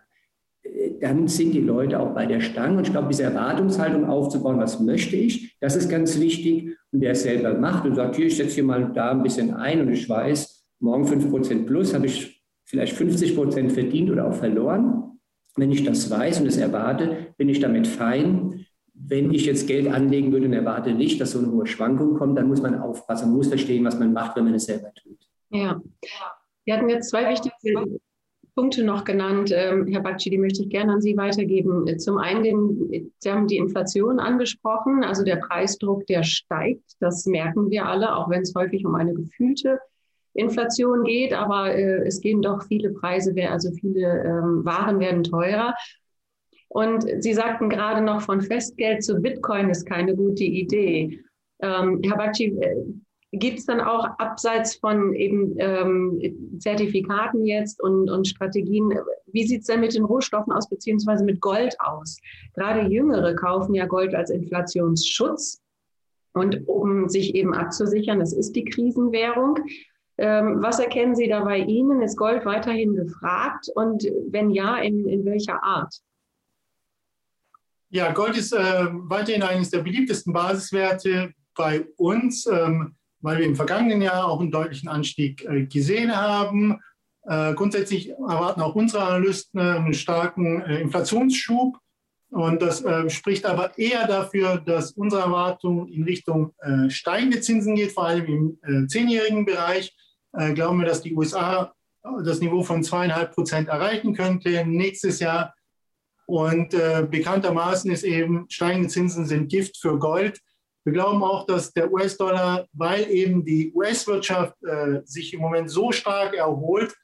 dann 0.99 1.27
sind 1.27 1.53
die 1.53 1.61
Leute 1.61 1.99
auch 1.99 2.13
bei 2.13 2.25
der 2.25 2.39
Stange. 2.39 2.77
Und 2.77 2.87
ich 2.87 2.91
glaube, 2.91 3.09
diese 3.09 3.23
Erwartungshaltung 3.23 4.05
aufzubauen, 4.05 4.59
was 4.59 4.79
möchte 4.79 5.15
ich, 5.15 5.57
das 5.59 5.75
ist 5.75 5.89
ganz 5.89 6.19
wichtig. 6.19 6.77
Und 6.91 7.01
der 7.01 7.11
es 7.11 7.23
selber 7.23 7.53
macht 7.53 7.85
und 7.85 7.95
sagt, 7.95 8.15
hier, 8.15 8.27
ich 8.27 8.37
setze 8.37 8.55
hier 8.55 8.63
mal 8.63 8.91
da 8.93 9.11
ein 9.11 9.23
bisschen 9.23 9.53
ein 9.53 9.81
und 9.81 9.91
ich 9.91 10.07
weiß, 10.07 10.65
morgen 10.79 11.05
5% 11.05 11.65
plus 11.65 11.93
habe 11.93 12.05
ich 12.05 12.43
vielleicht 12.65 12.95
50% 12.95 13.69
verdient 13.69 14.11
oder 14.11 14.27
auch 14.27 14.33
verloren. 14.33 15.19
Wenn 15.55 15.71
ich 15.71 15.83
das 15.83 16.09
weiß 16.09 16.41
und 16.41 16.47
es 16.47 16.57
erwarte, 16.57 17.33
bin 17.37 17.49
ich 17.49 17.59
damit 17.59 17.87
fein. 17.87 18.65
Wenn 18.93 19.33
ich 19.33 19.45
jetzt 19.45 19.67
Geld 19.67 19.87
anlegen 19.87 20.31
würde 20.31 20.45
und 20.45 20.53
erwarte 20.53 20.93
nicht, 20.93 21.19
dass 21.19 21.31
so 21.31 21.39
eine 21.39 21.51
hohe 21.51 21.65
Schwankung 21.65 22.13
kommt, 22.15 22.37
dann 22.37 22.47
muss 22.47 22.61
man 22.61 22.79
aufpassen, 22.79 23.33
muss 23.33 23.47
verstehen, 23.47 23.83
was 23.83 23.97
man 23.97 24.13
macht, 24.13 24.37
wenn 24.37 24.45
man 24.45 24.53
es 24.53 24.65
selber 24.65 24.93
tut. 24.93 25.17
Ja. 25.49 25.81
Wir 26.65 26.77
hatten 26.77 26.89
jetzt 26.89 27.09
zwei 27.09 27.29
wichtige 27.29 27.55
Punkte 28.55 28.83
noch 28.83 29.05
genannt, 29.05 29.51
ähm, 29.53 29.87
Herr 29.87 30.01
Bakci, 30.01 30.29
die 30.29 30.37
möchte 30.37 30.63
ich 30.63 30.69
gerne 30.69 30.93
an 30.93 31.01
Sie 31.01 31.15
weitergeben. 31.15 31.97
Zum 31.99 32.17
einen, 32.17 32.43
den, 32.43 33.11
Sie 33.17 33.31
haben 33.31 33.47
die 33.47 33.57
Inflation 33.57 34.19
angesprochen, 34.19 35.03
also 35.03 35.23
der 35.23 35.37
Preisdruck, 35.37 36.05
der 36.07 36.23
steigt. 36.23 36.95
Das 36.99 37.25
merken 37.25 37.69
wir 37.69 37.85
alle, 37.85 38.15
auch 38.15 38.29
wenn 38.29 38.41
es 38.41 38.53
häufig 38.53 38.85
um 38.85 38.95
eine 38.95 39.13
gefühlte 39.13 39.79
Inflation 40.33 41.03
geht, 41.03 41.33
aber 41.33 41.73
äh, 41.73 42.05
es 42.05 42.21
gehen 42.21 42.41
doch 42.41 42.63
viele 42.63 42.91
Preise, 42.91 43.33
also 43.49 43.71
viele 43.71 44.23
ähm, 44.23 44.65
Waren 44.65 44.99
werden 44.99 45.23
teurer. 45.23 45.73
Und 46.67 47.05
Sie 47.19 47.33
sagten 47.33 47.69
gerade 47.69 48.01
noch, 48.01 48.21
von 48.21 48.41
Festgeld 48.41 49.03
zu 49.03 49.19
Bitcoin 49.19 49.69
ist 49.69 49.85
keine 49.85 50.15
gute 50.15 50.45
Idee. 50.45 51.19
Ähm, 51.61 52.01
Herr 52.03 52.17
Bakci, 52.17 52.45
äh, 52.45 52.75
Gibt 53.33 53.59
es 53.59 53.65
dann 53.65 53.79
auch 53.79 54.05
abseits 54.19 54.75
von 54.75 55.13
eben 55.13 55.55
ähm, 55.57 56.57
Zertifikaten 56.59 57.45
jetzt 57.45 57.81
und, 57.81 58.09
und 58.09 58.27
Strategien, 58.27 58.93
wie 59.27 59.47
sieht 59.47 59.61
es 59.61 59.67
denn 59.67 59.79
mit 59.79 59.95
den 59.95 60.03
Rohstoffen 60.03 60.51
aus, 60.51 60.67
beziehungsweise 60.67 61.23
mit 61.23 61.39
Gold 61.39 61.75
aus? 61.79 62.17
Gerade 62.55 62.89
Jüngere 62.89 63.33
kaufen 63.35 63.73
ja 63.73 63.85
Gold 63.85 64.13
als 64.13 64.31
Inflationsschutz 64.31 65.61
und 66.33 66.67
um 66.67 67.07
sich 67.07 67.33
eben 67.33 67.53
abzusichern, 67.53 68.19
das 68.19 68.33
ist 68.33 68.53
die 68.55 68.65
Krisenwährung. 68.65 69.57
Ähm, 70.17 70.61
was 70.61 70.79
erkennen 70.79 71.15
Sie 71.15 71.29
da 71.29 71.43
bei 71.43 71.59
Ihnen? 71.59 72.01
Ist 72.01 72.17
Gold 72.17 72.45
weiterhin 72.45 72.95
gefragt 72.95 73.67
und 73.75 74.03
wenn 74.29 74.51
ja, 74.51 74.77
in, 74.77 75.07
in 75.07 75.23
welcher 75.23 75.63
Art? 75.63 75.95
Ja, 77.89 78.11
Gold 78.11 78.37
ist 78.37 78.53
äh, 78.53 78.87
weiterhin 78.91 79.43
eines 79.43 79.69
der 79.69 79.79
beliebtesten 79.79 80.33
Basiswerte 80.33 81.33
bei 81.55 81.85
uns. 81.97 82.45
Ähm, 82.45 82.95
weil 83.21 83.39
wir 83.39 83.45
im 83.45 83.55
vergangenen 83.55 84.01
Jahr 84.01 84.27
auch 84.27 84.39
einen 84.39 84.51
deutlichen 84.51 84.89
Anstieg 84.89 85.45
äh, 85.45 85.65
gesehen 85.65 86.15
haben. 86.15 86.79
Äh, 87.23 87.53
grundsätzlich 87.53 88.09
erwarten 88.09 88.61
auch 88.61 88.75
unsere 88.75 89.03
Analysten 89.03 89.59
äh, 89.59 89.63
einen 89.63 89.93
starken 89.93 90.61
Inflationsschub. 90.61 91.77
Und 92.29 92.61
das 92.61 92.81
spricht 93.07 93.45
aber 93.45 93.77
eher 93.77 94.07
dafür, 94.07 94.55
dass 94.57 94.93
unsere 94.93 95.23
Erwartung 95.23 95.89
in 95.89 96.03
Richtung 96.03 96.53
steigende 96.87 97.41
Zinsen 97.41 97.75
geht, 97.75 97.91
vor 97.91 98.05
allem 98.05 98.57
im 98.63 98.87
zehnjährigen 98.87 99.43
Bereich. 99.43 99.93
glauben 100.53 100.79
wir, 100.79 100.87
dass 100.87 101.01
die 101.01 101.13
USA 101.13 101.73
das 102.23 102.39
Niveau 102.39 102.63
von 102.63 102.85
zweieinhalb 102.85 103.33
Prozent 103.33 103.67
erreichen 103.67 104.13
könnte 104.15 104.65
nächstes 104.65 105.19
Jahr. 105.19 105.53
Und 106.25 106.69
bekanntermaßen 106.69 107.91
ist 107.91 108.03
eben, 108.03 108.45
steigende 108.47 108.87
Zinsen 108.87 109.25
sind 109.25 109.49
Gift 109.49 109.75
für 109.77 109.99
Gold. 109.99 110.39
Wir 110.83 110.93
glauben 110.93 111.23
auch, 111.23 111.45
dass 111.45 111.73
der 111.73 111.91
US-Dollar, 111.91 112.65
weil 112.73 113.09
eben 113.09 113.45
die 113.45 113.71
US-Wirtschaft 113.73 114.55
äh, 114.63 115.01
sich 115.05 115.33
im 115.33 115.41
Moment 115.41 115.69
so 115.69 115.91
stark 115.91 116.33
erholt, 116.33 116.95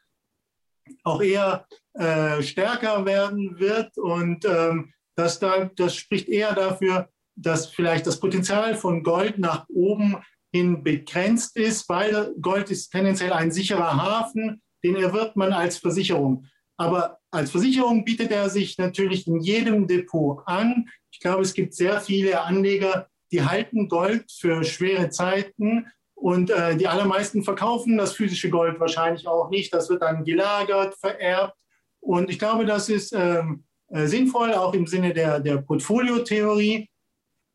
auch 1.03 1.21
eher 1.21 1.67
äh, 1.93 2.41
stärker 2.41 3.05
werden 3.05 3.59
wird. 3.59 3.97
Und 3.97 4.45
ähm, 4.45 4.93
das, 5.15 5.39
da, 5.39 5.65
das 5.75 5.95
spricht 5.95 6.27
eher 6.27 6.53
dafür, 6.53 7.09
dass 7.35 7.67
vielleicht 7.67 8.07
das 8.07 8.19
Potenzial 8.19 8.75
von 8.75 9.03
Gold 9.03 9.37
nach 9.37 9.67
oben 9.69 10.17
hin 10.51 10.83
begrenzt 10.83 11.55
ist, 11.55 11.87
weil 11.89 12.33
Gold 12.41 12.71
ist 12.71 12.89
tendenziell 12.89 13.33
ein 13.33 13.51
sicherer 13.51 13.95
Hafen, 13.95 14.61
den 14.83 14.95
erwirbt 14.95 15.35
man 15.35 15.53
als 15.53 15.77
Versicherung. 15.77 16.45
Aber 16.77 17.19
als 17.31 17.51
Versicherung 17.51 18.05
bietet 18.05 18.31
er 18.31 18.49
sich 18.49 18.77
natürlich 18.77 19.27
in 19.27 19.39
jedem 19.39 19.87
Depot 19.87 20.41
an. 20.45 20.89
Ich 21.11 21.19
glaube, 21.19 21.41
es 21.41 21.53
gibt 21.53 21.73
sehr 21.73 21.99
viele 21.99 22.41
Anleger, 22.41 23.07
die 23.31 23.43
halten 23.43 23.89
Gold 23.89 24.31
für 24.31 24.63
schwere 24.63 25.09
Zeiten 25.09 25.87
und 26.15 26.49
äh, 26.49 26.75
die 26.75 26.87
allermeisten 26.87 27.43
verkaufen 27.43 27.97
das 27.97 28.13
physische 28.13 28.49
Gold 28.49 28.79
wahrscheinlich 28.79 29.27
auch 29.27 29.49
nicht. 29.49 29.73
Das 29.73 29.89
wird 29.89 30.01
dann 30.01 30.23
gelagert, 30.23 30.95
vererbt. 30.95 31.55
Und 31.99 32.29
ich 32.29 32.39
glaube, 32.39 32.65
das 32.65 32.89
ist 32.89 33.13
ähm, 33.13 33.65
äh, 33.89 34.07
sinnvoll, 34.07 34.53
auch 34.53 34.73
im 34.73 34.87
Sinne 34.87 35.13
der, 35.13 35.39
der 35.39 35.57
Portfoliotheorie, 35.57 36.89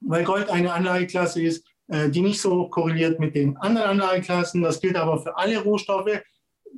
weil 0.01 0.25
Gold 0.25 0.49
eine 0.49 0.73
Anlageklasse 0.73 1.43
ist, 1.43 1.67
äh, 1.89 2.09
die 2.09 2.21
nicht 2.21 2.41
so 2.41 2.69
korreliert 2.69 3.19
mit 3.19 3.35
den 3.35 3.57
anderen 3.57 4.01
Anlageklassen. 4.01 4.63
Das 4.63 4.81
gilt 4.81 4.97
aber 4.97 5.21
für 5.21 5.37
alle 5.37 5.59
Rohstoffe. 5.59 6.21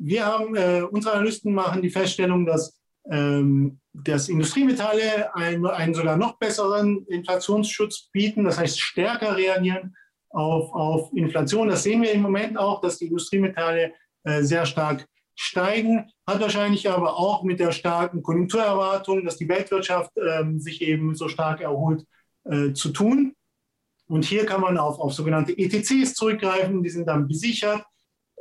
Wir 0.00 0.24
haben, 0.24 0.56
äh, 0.56 0.82
unsere 0.90 1.14
Analysten 1.14 1.52
machen 1.52 1.82
die 1.82 1.90
Feststellung, 1.90 2.46
dass 2.46 2.80
ähm, 3.10 3.80
dass 3.92 4.28
Industriemetalle 4.28 5.34
einen, 5.34 5.66
einen, 5.66 5.94
sogar 5.94 6.16
noch 6.16 6.38
besseren 6.38 7.06
Inflationsschutz 7.06 8.08
bieten, 8.10 8.44
das 8.44 8.58
heißt 8.58 8.80
stärker 8.80 9.36
reagieren 9.36 9.94
auf, 10.30 10.72
auf 10.72 11.12
Inflation. 11.14 11.68
Das 11.68 11.82
sehen 11.82 12.02
wir 12.02 12.12
im 12.12 12.22
Moment 12.22 12.58
auch, 12.58 12.80
dass 12.80 12.98
die 12.98 13.06
Industriemetalle 13.06 13.92
äh, 14.24 14.42
sehr 14.42 14.66
stark 14.66 15.06
steigen, 15.36 16.10
hat 16.26 16.40
wahrscheinlich 16.40 16.88
aber 16.88 17.18
auch 17.18 17.42
mit 17.42 17.60
der 17.60 17.72
starken 17.72 18.22
Konjunkturerwartung, 18.22 19.24
dass 19.24 19.36
die 19.36 19.48
Weltwirtschaft 19.48 20.12
ähm, 20.16 20.60
sich 20.60 20.80
eben 20.80 21.14
so 21.14 21.28
stark 21.28 21.60
erholt, 21.60 22.04
äh, 22.44 22.72
zu 22.72 22.90
tun. 22.90 23.34
Und 24.06 24.24
hier 24.24 24.46
kann 24.46 24.60
man 24.60 24.78
auf, 24.78 24.98
auf 24.98 25.12
sogenannte 25.12 25.56
ETCs 25.56 26.14
zurückgreifen, 26.14 26.82
die 26.82 26.90
sind 26.90 27.06
dann 27.06 27.26
besichert. 27.26 27.84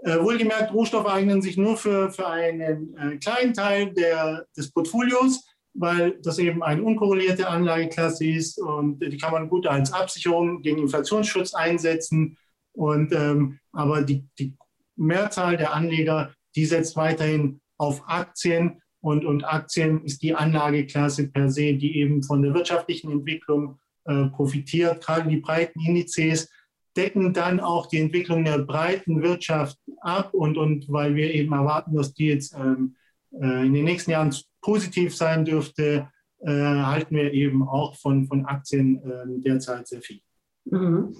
Äh, 0.04 0.20
wohlgemerkt, 0.20 0.74
Rohstoffe 0.74 1.08
eignen 1.08 1.42
sich 1.42 1.58
nur 1.58 1.78
für, 1.78 2.12
für 2.12 2.28
einen 2.28 2.96
äh, 2.98 3.18
kleinen 3.18 3.54
Teil 3.54 3.94
der, 3.94 4.46
des 4.56 4.72
Portfolios. 4.72 5.46
weil 5.74 6.20
das 6.22 6.38
eben 6.38 6.62
eine 6.62 6.84
unkorrelierte 6.84 7.48
Anlageklasse 7.48 8.28
ist 8.28 8.62
und 8.62 9.00
die 9.00 9.18
kann 9.18 9.32
man 9.32 9.50
gut 9.50 9.66
als 9.66 9.92
Absicherung 9.92 10.62
gegen 10.62 10.78
Inflationsschutz 10.78 11.54
einsetzen. 11.54 12.38
Und, 12.74 13.12
ähm, 13.12 13.60
aber 13.72 14.04
die, 14.04 14.24
die 14.38 14.56
Mehrzahl 14.96 15.58
der 15.58 15.74
Anleger, 15.74 16.32
die 16.56 16.66
setzt 16.66 16.96
weiterhin 16.96 17.60
auf 17.78 18.04
Aktien 18.08 18.82
und, 19.02 19.26
und 19.26 19.44
Aktien 19.44 20.04
ist 20.06 20.22
die 20.22 20.36
Anlageklasse 20.36 21.30
per 21.30 21.50
se, 21.50 21.74
die 21.74 21.98
eben 21.98 22.24
von 22.24 22.42
der 22.42 22.54
wirtschaftlichen 22.54 23.12
Entwicklung 23.12 23.80
äh, 24.06 24.26
profitiert. 24.28 25.04
Gerade 25.04 25.30
die 25.30 25.38
breiten 25.38 25.80
Indizes 25.82 26.50
decken 26.96 27.34
dann 27.34 27.60
auch 27.60 27.88
die 27.88 28.00
Entwicklung 28.00 28.44
der 28.44 28.60
breiten 28.60 29.22
Wirtschaft 29.22 29.78
ab 30.02 30.34
und, 30.34 30.58
und 30.58 30.92
weil 30.92 31.16
wir 31.16 31.34
eben 31.34 31.54
erwarten, 31.54 31.96
dass 31.96 32.14
die 32.14 32.28
jetzt 32.28 32.56
ähm, 32.56 32.96
äh, 33.32 33.66
in 33.66 33.74
den 33.74 33.86
nächsten 33.86 34.12
Jahren 34.12 34.34
positiv 34.62 35.16
sein 35.16 35.46
dürfte, 35.46 36.10
äh, 36.40 36.52
halten 36.52 37.16
wir 37.16 37.34
eben 37.34 37.68
auch 37.68 37.96
von, 37.96 38.26
von 38.28 38.46
Aktien 38.46 38.98
äh, 39.04 39.42
derzeit 39.42 39.88
sehr 39.88 40.02
viel. 40.02 40.20
Mhm. 40.66 41.16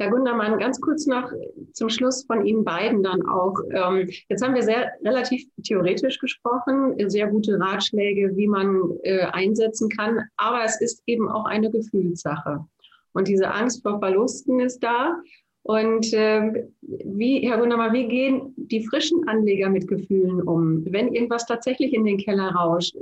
Herr 0.00 0.10
Gundermann, 0.10 0.60
ganz 0.60 0.80
kurz 0.80 1.06
noch 1.06 1.32
zum 1.72 1.90
Schluss 1.90 2.24
von 2.24 2.46
Ihnen 2.46 2.64
beiden 2.64 3.02
dann 3.02 3.26
auch. 3.26 3.56
Ähm, 3.72 4.08
jetzt 4.28 4.44
haben 4.44 4.54
wir 4.54 4.62
sehr 4.62 4.92
relativ 5.04 5.42
theoretisch 5.64 6.20
gesprochen, 6.20 6.94
sehr 7.10 7.26
gute 7.26 7.58
Ratschläge, 7.58 8.36
wie 8.36 8.46
man 8.46 8.80
äh, 9.02 9.22
einsetzen 9.32 9.88
kann, 9.88 10.20
aber 10.36 10.64
es 10.64 10.80
ist 10.80 11.02
eben 11.06 11.28
auch 11.28 11.46
eine 11.46 11.68
Gefühlssache. 11.68 12.64
Und 13.12 13.28
diese 13.28 13.52
Angst 13.52 13.82
vor 13.82 13.98
Verlusten 13.98 14.60
ist 14.60 14.80
da. 14.80 15.20
Und 15.62 16.12
äh, 16.14 16.64
wie, 16.80 17.40
Herr 17.40 17.58
Gundermann, 17.58 17.92
wie 17.92 18.08
gehen 18.08 18.54
die 18.56 18.86
frischen 18.86 19.28
Anleger 19.28 19.68
mit 19.68 19.86
Gefühlen 19.86 20.40
um, 20.40 20.82
wenn 20.90 21.12
irgendwas 21.12 21.44
tatsächlich 21.44 21.92
in 21.92 22.04
den 22.04 22.16
Keller 22.16 22.52
rauscht? 22.52 22.94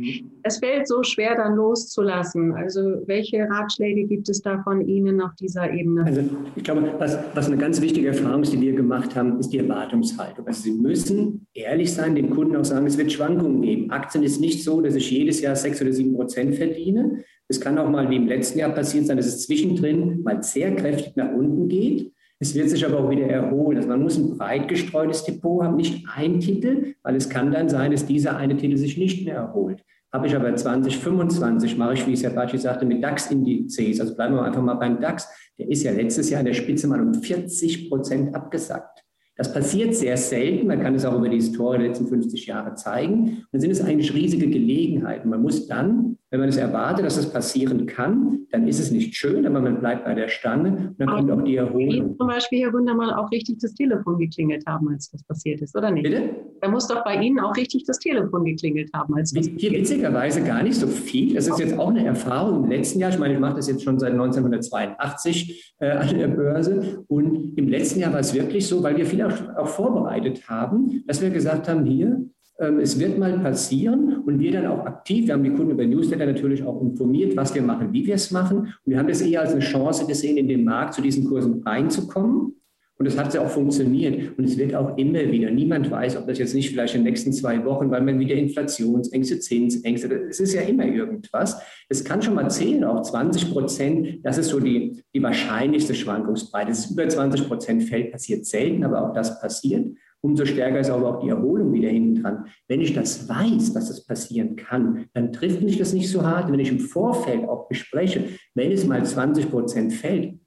Mhm. 0.00 0.30
Es 0.42 0.58
fällt 0.58 0.88
so 0.88 1.02
schwer, 1.02 1.36
dann 1.36 1.56
loszulassen. 1.56 2.54
Also 2.54 3.02
welche 3.04 3.46
Ratschläge 3.48 4.04
gibt 4.04 4.30
es 4.30 4.40
da 4.40 4.62
von 4.62 4.80
Ihnen 4.80 5.20
auf 5.20 5.34
dieser 5.34 5.70
Ebene? 5.70 6.04
Also 6.04 6.22
ich 6.56 6.64
glaube, 6.64 6.94
was, 6.98 7.18
was 7.34 7.48
eine 7.48 7.58
ganz 7.58 7.80
wichtige 7.82 8.08
Erfahrung 8.08 8.42
ist, 8.42 8.52
die 8.54 8.60
wir 8.60 8.72
gemacht 8.72 9.14
haben, 9.14 9.38
ist 9.38 9.50
die 9.50 9.58
Erwartungshaltung. 9.58 10.46
Also 10.46 10.62
Sie 10.62 10.72
müssen 10.72 11.46
ehrlich 11.52 11.92
sein, 11.92 12.14
dem 12.14 12.30
Kunden 12.30 12.56
auch 12.56 12.64
sagen, 12.64 12.86
es 12.86 12.96
wird 12.96 13.12
Schwankungen 13.12 13.60
geben. 13.60 13.90
Aktien 13.90 14.24
ist 14.24 14.40
nicht 14.40 14.64
so, 14.64 14.80
dass 14.80 14.94
ich 14.94 15.10
jedes 15.10 15.42
Jahr 15.42 15.54
sechs 15.54 15.82
oder 15.82 15.92
sieben 15.92 16.14
Prozent 16.14 16.54
verdiene, 16.54 17.24
es 17.50 17.60
kann 17.60 17.78
auch 17.78 17.90
mal 17.90 18.08
wie 18.08 18.16
im 18.16 18.28
letzten 18.28 18.60
Jahr 18.60 18.70
passiert 18.70 19.06
sein, 19.06 19.16
dass 19.16 19.26
es 19.26 19.42
zwischendrin 19.42 20.22
mal 20.22 20.40
sehr 20.40 20.74
kräftig 20.76 21.16
nach 21.16 21.32
unten 21.32 21.68
geht. 21.68 22.12
Es 22.38 22.54
wird 22.54 22.70
sich 22.70 22.86
aber 22.86 23.00
auch 23.00 23.10
wieder 23.10 23.26
erholen. 23.26 23.76
Also 23.76 23.88
man 23.88 24.02
muss 24.02 24.16
ein 24.16 24.38
breit 24.38 24.68
gestreutes 24.68 25.24
Depot 25.24 25.64
haben, 25.64 25.76
nicht 25.76 26.06
ein 26.14 26.38
Titel, 26.38 26.94
weil 27.02 27.16
es 27.16 27.28
kann 27.28 27.50
dann 27.50 27.68
sein, 27.68 27.90
dass 27.90 28.06
dieser 28.06 28.36
eine 28.36 28.56
Titel 28.56 28.76
sich 28.76 28.96
nicht 28.96 29.26
mehr 29.26 29.34
erholt. 29.34 29.84
Habe 30.12 30.28
ich 30.28 30.36
aber 30.36 30.54
2025, 30.54 31.76
mache 31.76 31.94
ich, 31.94 32.06
wie 32.06 32.12
es 32.12 32.22
Herr 32.22 32.30
Baci 32.30 32.56
sagte, 32.56 32.86
mit 32.86 33.02
DAX-Indizes. 33.02 34.00
Also 34.00 34.14
bleiben 34.14 34.36
wir 34.36 34.44
einfach 34.44 34.62
mal 34.62 34.74
beim 34.74 35.00
DAX. 35.00 35.28
Der 35.58 35.68
ist 35.68 35.82
ja 35.82 35.90
letztes 35.90 36.30
Jahr 36.30 36.40
in 36.40 36.46
der 36.46 36.54
Spitze 36.54 36.86
mal 36.86 37.00
um 37.00 37.14
40 37.14 37.88
Prozent 37.88 38.32
abgesackt. 38.32 39.04
Das 39.36 39.52
passiert 39.52 39.96
sehr 39.96 40.16
selten. 40.16 40.68
Man 40.68 40.80
kann 40.80 40.94
es 40.94 41.04
auch 41.04 41.16
über 41.16 41.28
die 41.28 41.36
Historie 41.36 41.78
der 41.78 41.88
letzten 41.88 42.06
50 42.06 42.46
Jahre 42.46 42.74
zeigen. 42.74 43.44
Dann 43.50 43.60
sind 43.60 43.72
es 43.72 43.82
eigentlich 43.82 44.14
riesige 44.14 44.48
Gelegenheiten. 44.48 45.28
Man 45.28 45.42
muss 45.42 45.66
dann 45.66 46.16
wenn 46.30 46.40
man 46.40 46.48
es 46.48 46.56
erwartet, 46.56 47.04
dass 47.04 47.16
das 47.16 47.32
passieren 47.32 47.86
kann, 47.86 48.46
dann 48.52 48.68
ist 48.68 48.78
es 48.78 48.92
nicht 48.92 49.16
schön, 49.16 49.46
aber 49.46 49.60
man 49.60 49.80
bleibt 49.80 50.04
bei 50.04 50.14
der 50.14 50.28
Stange 50.28 50.68
und 50.70 50.94
dann 50.98 51.08
kommt 51.08 51.30
auch 51.30 51.42
die 51.42 51.56
Erholung. 51.56 52.16
Zum 52.16 52.28
Beispiel, 52.28 52.60
Herr 52.60 52.70
Gundermann, 52.70 53.10
auch 53.10 53.30
richtig 53.32 53.58
das 53.58 53.74
Telefon 53.74 54.18
geklingelt 54.18 54.64
haben, 54.66 54.88
als 54.90 55.10
das 55.10 55.24
passiert 55.24 55.60
ist, 55.60 55.76
oder 55.76 55.90
nicht? 55.90 56.04
Bitte? 56.04 56.30
Da 56.60 56.68
muss 56.68 56.86
doch 56.86 57.02
bei 57.04 57.16
Ihnen 57.16 57.40
auch 57.40 57.56
richtig 57.56 57.84
das 57.84 57.98
Telefon 57.98 58.44
geklingelt 58.44 58.90
haben, 58.94 59.14
als 59.14 59.32
das 59.32 59.48
Hier 59.56 59.72
witzigerweise 59.72 60.42
gar 60.42 60.62
nicht 60.62 60.76
so 60.76 60.86
viel. 60.86 61.34
Das 61.34 61.48
ist 61.48 61.58
jetzt 61.58 61.76
auch 61.76 61.88
eine 61.88 62.04
Erfahrung 62.04 62.64
im 62.64 62.70
letzten 62.70 63.00
Jahr. 63.00 63.10
Ich 63.10 63.18
meine, 63.18 63.34
ich 63.34 63.40
mache 63.40 63.56
das 63.56 63.68
jetzt 63.68 63.82
schon 63.82 63.98
seit 63.98 64.12
1982 64.12 65.74
äh, 65.80 65.90
an 65.90 66.16
der 66.16 66.28
Börse. 66.28 67.04
Und 67.08 67.58
im 67.58 67.68
letzten 67.68 67.98
Jahr 68.00 68.12
war 68.12 68.20
es 68.20 68.34
wirklich 68.34 68.68
so, 68.68 68.82
weil 68.84 68.96
wir 68.96 69.06
viel 69.06 69.22
auch, 69.22 69.56
auch 69.56 69.68
vorbereitet 69.68 70.48
haben, 70.48 71.02
dass 71.06 71.20
wir 71.20 71.30
gesagt 71.30 71.68
haben, 71.68 71.84
hier, 71.84 72.24
es 72.60 73.00
wird 73.00 73.18
mal 73.18 73.38
passieren 73.38 74.18
und 74.26 74.38
wir 74.38 74.52
dann 74.52 74.66
auch 74.66 74.84
aktiv, 74.84 75.26
wir 75.26 75.34
haben 75.34 75.44
die 75.44 75.50
Kunden 75.50 75.70
über 75.70 75.86
Newsletter 75.86 76.26
natürlich 76.26 76.62
auch 76.62 76.80
informiert, 76.82 77.34
was 77.34 77.54
wir 77.54 77.62
machen, 77.62 77.92
wie 77.92 78.06
wir 78.06 78.14
es 78.14 78.30
machen. 78.30 78.58
Und 78.58 78.84
wir 78.84 78.98
haben 78.98 79.08
das 79.08 79.22
eher 79.22 79.40
als 79.40 79.52
eine 79.52 79.60
Chance 79.60 80.06
gesehen, 80.06 80.36
in 80.36 80.46
den 80.46 80.64
Markt 80.64 80.92
zu 80.92 81.00
diesen 81.00 81.24
Kursen 81.24 81.62
reinzukommen. 81.62 82.56
Und 82.98 83.06
das 83.06 83.16
hat 83.16 83.32
ja 83.32 83.40
auch 83.40 83.48
funktioniert. 83.48 84.36
Und 84.36 84.44
es 84.44 84.58
wird 84.58 84.74
auch 84.74 84.98
immer 84.98 85.20
wieder, 85.32 85.50
niemand 85.50 85.90
weiß, 85.90 86.18
ob 86.18 86.26
das 86.26 86.38
jetzt 86.38 86.54
nicht 86.54 86.68
vielleicht 86.68 86.94
in 86.94 87.00
den 87.00 87.06
nächsten 87.06 87.32
zwei 87.32 87.64
Wochen, 87.64 87.90
weil 87.90 88.02
man 88.02 88.20
wieder 88.20 88.34
Inflationsängste, 88.34 89.40
Zinsängste, 89.40 90.26
es 90.28 90.38
ist 90.38 90.52
ja 90.52 90.60
immer 90.60 90.84
irgendwas. 90.84 91.62
Es 91.88 92.04
kann 92.04 92.20
schon 92.20 92.34
mal 92.34 92.50
zählen, 92.50 92.84
auch 92.84 93.00
20 93.00 93.52
Prozent, 93.52 94.18
das 94.22 94.36
ist 94.36 94.48
so 94.48 94.60
die, 94.60 95.02
die 95.14 95.22
wahrscheinlichste 95.22 95.94
Schwankungsbreite. 95.94 96.72
Es 96.72 96.80
ist 96.80 96.90
über 96.90 97.08
20 97.08 97.48
Prozent 97.48 97.84
fällt, 97.84 98.12
passiert 98.12 98.44
selten, 98.44 98.84
aber 98.84 99.08
auch 99.08 99.14
das 99.14 99.40
passiert 99.40 99.86
umso 100.22 100.44
stärker 100.44 100.80
ist 100.80 100.90
aber 100.90 101.08
auch 101.08 101.22
die 101.22 101.30
Erholung 101.30 101.72
wieder 101.72 101.88
hinten 101.88 102.09
dran. 102.22 102.46
Wenn 102.68 102.80
ich 102.80 102.94
das 102.94 103.28
weiß, 103.28 103.72
dass 103.72 103.88
das 103.88 104.04
passieren 104.04 104.56
kann, 104.56 105.06
dann 105.14 105.32
trifft 105.32 105.62
mich 105.62 105.78
das 105.78 105.92
nicht 105.92 106.10
so 106.10 106.24
hart. 106.24 106.50
Wenn 106.50 106.60
ich 106.60 106.70
im 106.70 106.80
Vorfeld 106.80 107.48
auch 107.48 107.68
bespreche, 107.68 108.24
wenn 108.54 108.72
es 108.72 108.86
mal 108.86 109.04
20 109.04 109.50
Prozent 109.50 109.92
fällt, 109.92 110.38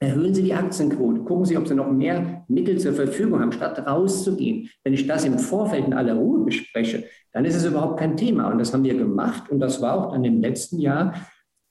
erhöhen 0.00 0.34
Sie 0.34 0.42
die 0.42 0.54
Aktienquote, 0.54 1.20
gucken 1.20 1.44
Sie, 1.44 1.56
ob 1.56 1.68
Sie 1.68 1.74
noch 1.74 1.90
mehr 1.90 2.44
Mittel 2.48 2.78
zur 2.78 2.94
Verfügung 2.94 3.40
haben, 3.40 3.52
statt 3.52 3.86
rauszugehen. 3.86 4.68
Wenn 4.82 4.94
ich 4.94 5.06
das 5.06 5.24
im 5.24 5.38
Vorfeld 5.38 5.86
in 5.86 5.94
aller 5.94 6.14
Ruhe 6.14 6.44
bespreche, 6.44 7.04
dann 7.32 7.44
ist 7.44 7.56
es 7.56 7.66
überhaupt 7.66 8.00
kein 8.00 8.16
Thema. 8.16 8.50
Und 8.50 8.58
das 8.58 8.72
haben 8.72 8.84
wir 8.84 8.96
gemacht 8.96 9.50
und 9.50 9.60
das 9.60 9.82
war 9.82 9.94
auch 9.94 10.12
dann 10.12 10.24
im 10.24 10.40
letzten 10.40 10.78
Jahr 10.78 11.14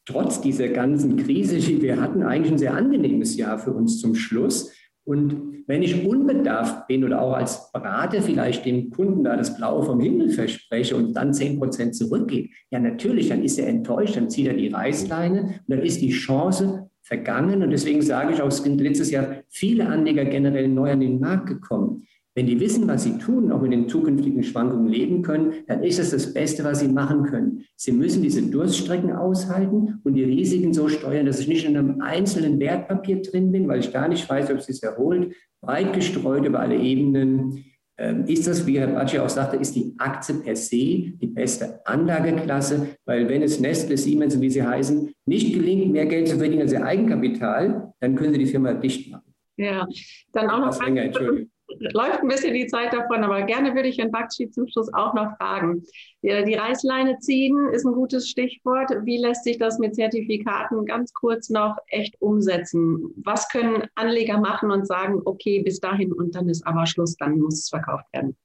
trotz 0.06 0.42
dieser 0.42 0.70
ganzen 0.70 1.18
Krise, 1.18 1.58
die 1.58 1.82
wir 1.82 2.02
hatten, 2.02 2.24
eigentlich 2.24 2.54
ein 2.54 2.58
sehr 2.58 2.74
angenehmes 2.74 3.38
Jahr 3.38 3.60
für 3.60 3.72
uns 3.72 4.00
zum 4.00 4.16
Schluss. 4.16 4.72
Und 5.10 5.64
wenn 5.66 5.82
ich 5.82 6.06
unbedarft 6.06 6.86
bin 6.86 7.04
oder 7.04 7.20
auch 7.20 7.34
als 7.34 7.72
Berater 7.72 8.22
vielleicht 8.22 8.64
dem 8.64 8.92
Kunden 8.92 9.24
da 9.24 9.36
das 9.36 9.58
Blaue 9.58 9.82
vom 9.82 10.00
Himmel 10.00 10.30
verspreche 10.30 10.96
und 10.96 11.14
dann 11.14 11.34
10 11.34 11.58
Prozent 11.58 11.96
zurückgeht, 11.96 12.52
ja 12.70 12.78
natürlich, 12.78 13.30
dann 13.30 13.44
ist 13.44 13.58
er 13.58 13.68
enttäuscht, 13.70 14.16
dann 14.18 14.30
zieht 14.30 14.46
er 14.46 14.54
die 14.54 14.68
Reißleine 14.68 15.42
und 15.42 15.64
dann 15.68 15.82
ist 15.82 16.02
die 16.02 16.12
Chance 16.12 16.92
vergangen. 17.02 17.64
Und 17.64 17.72
deswegen 17.72 18.04
sage 18.04 18.34
ich 18.34 18.42
auch, 18.44 18.50
es 18.50 18.58
sind 18.58 18.80
letztes 18.80 19.10
Jahr 19.10 19.38
viele 19.48 19.88
Anleger 19.88 20.26
generell 20.26 20.68
neu 20.68 20.92
an 20.92 21.00
den 21.00 21.20
Markt 21.20 21.48
gekommen. 21.48 22.04
Wenn 22.40 22.48
die 22.48 22.62
wissen, 22.62 22.88
was 22.88 23.04
sie 23.04 23.18
tun, 23.18 23.52
auch 23.52 23.62
mit 23.62 23.74
den 23.74 23.90
zukünftigen 23.90 24.44
Schwankungen 24.44 24.88
leben 24.88 25.24
können, 25.24 25.56
dann 25.68 25.84
ist 25.84 26.00
es 26.00 26.12
das 26.12 26.34
Beste, 26.34 26.64
was 26.64 26.80
sie 26.80 26.88
machen 26.88 27.24
können. 27.24 27.66
Sie 27.76 27.92
müssen 27.92 28.24
diese 28.24 28.42
Durststrecken 28.42 29.12
aushalten 29.12 30.00
und 30.06 30.14
die 30.14 30.24
Risiken 30.24 30.74
so 30.74 30.88
steuern, 30.88 31.26
dass 31.26 31.42
ich 31.42 31.50
nicht 31.50 31.66
in 31.66 31.76
einem 31.76 32.00
einzelnen 32.00 32.58
Wertpapier 32.58 33.24
drin 33.24 33.52
bin, 33.52 33.68
weil 33.68 33.82
ich 33.82 33.92
gar 33.92 34.08
nicht 34.08 34.30
weiß, 34.30 34.52
ob 34.52 34.60
es 34.60 34.68
sich 34.68 34.82
erholt, 34.82 35.36
breit 35.60 35.92
gestreut 35.92 36.46
über 36.46 36.62
alle 36.62 36.78
Ebenen. 36.78 37.66
Ähm, 37.98 38.24
ist 38.24 38.48
das, 38.48 38.66
wie 38.66 38.80
Herr 38.80 38.88
Bacci 38.88 39.20
auch 39.20 39.28
sagte, 39.28 39.58
ist 39.58 39.76
die 39.76 39.94
Aktie 39.98 40.36
per 40.36 40.56
se 40.56 41.12
die 41.22 41.28
beste 41.28 41.86
Anlageklasse, 41.86 42.88
weil 43.04 43.28
wenn 43.28 43.42
es 43.42 43.60
Nestle, 43.60 43.98
Siemens 43.98 44.40
wie 44.40 44.50
sie 44.50 44.64
heißen, 44.64 45.12
nicht 45.26 45.54
gelingt, 45.54 45.92
mehr 45.92 46.06
Geld 46.06 46.30
zu 46.30 46.38
verdienen 46.38 46.62
als 46.62 46.72
ihr 46.72 46.86
Eigenkapital, 46.86 47.92
dann 48.00 48.16
können 48.16 48.32
sie 48.32 48.40
die 48.40 48.46
Firma 48.46 48.76
dicht 48.76 49.12
machen. 49.12 49.34
Ja, 49.58 49.86
dann 50.32 50.50
auch 50.50 50.60
noch. 50.60 50.82
Länger, 50.82 51.02
Entschuldigung 51.02 51.49
läuft 51.80 52.22
ein 52.22 52.28
bisschen 52.28 52.54
die 52.54 52.68
Zeit 52.68 52.94
davon, 52.94 53.24
aber 53.24 53.42
gerne 53.44 53.74
würde 53.76 53.90
ich 53.90 53.98
Herrn 53.98 54.12
Bakci 54.12 54.50
zum 54.52 54.68
Schluss 54.68 54.94
auch 54.94 55.14
noch 55.14 55.38
fragen. 55.38 55.84
Die 56.22 56.54
Reißleine 56.54 57.20
ziehen 57.20 57.70
ist 57.74 57.86
ein 57.86 57.94
gutes 57.94 58.30
Stichwort. 58.30 58.92
Wie 59.04 59.18
lässt 59.18 59.44
sich 59.44 59.58
das 59.58 59.80
mit 59.80 59.96
Zertifikaten 59.96 60.86
ganz 60.86 61.14
kurz 61.14 61.50
noch 61.50 61.78
echt 61.88 62.22
umsetzen? 62.22 63.14
Was 63.24 63.50
können 63.50 63.88
Anleger 63.96 64.40
machen 64.40 64.72
und 64.72 64.86
sagen, 64.86 65.22
okay, 65.26 65.62
bis 65.62 65.80
dahin 65.80 66.14
und 66.14 66.36
dann 66.36 66.50
ist 66.50 66.66
aber 66.66 66.86
Schluss, 66.86 67.16
dann 67.16 67.40
muss 67.40 67.60
es 67.60 67.70
verkauft 67.70 68.06
werden? 68.14 68.36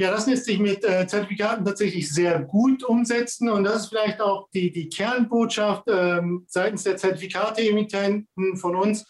Ja, 0.00 0.12
das 0.12 0.28
lässt 0.28 0.44
sich 0.44 0.60
mit 0.60 0.84
äh, 0.84 1.08
Zertifikaten 1.08 1.64
tatsächlich 1.64 2.12
sehr 2.12 2.40
gut 2.40 2.84
umsetzen 2.84 3.48
und 3.48 3.64
das 3.64 3.82
ist 3.82 3.86
vielleicht 3.88 4.20
auch 4.20 4.48
die, 4.54 4.70
die 4.70 4.88
Kernbotschaft 4.88 5.84
ähm, 5.88 6.44
seitens 6.46 6.84
der 6.84 6.96
Zertifikate-Emittenten 6.96 8.56
von 8.56 8.76
uns, 8.76 9.04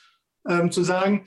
ähm, 0.48 0.70
zu 0.70 0.82
sagen, 0.82 1.26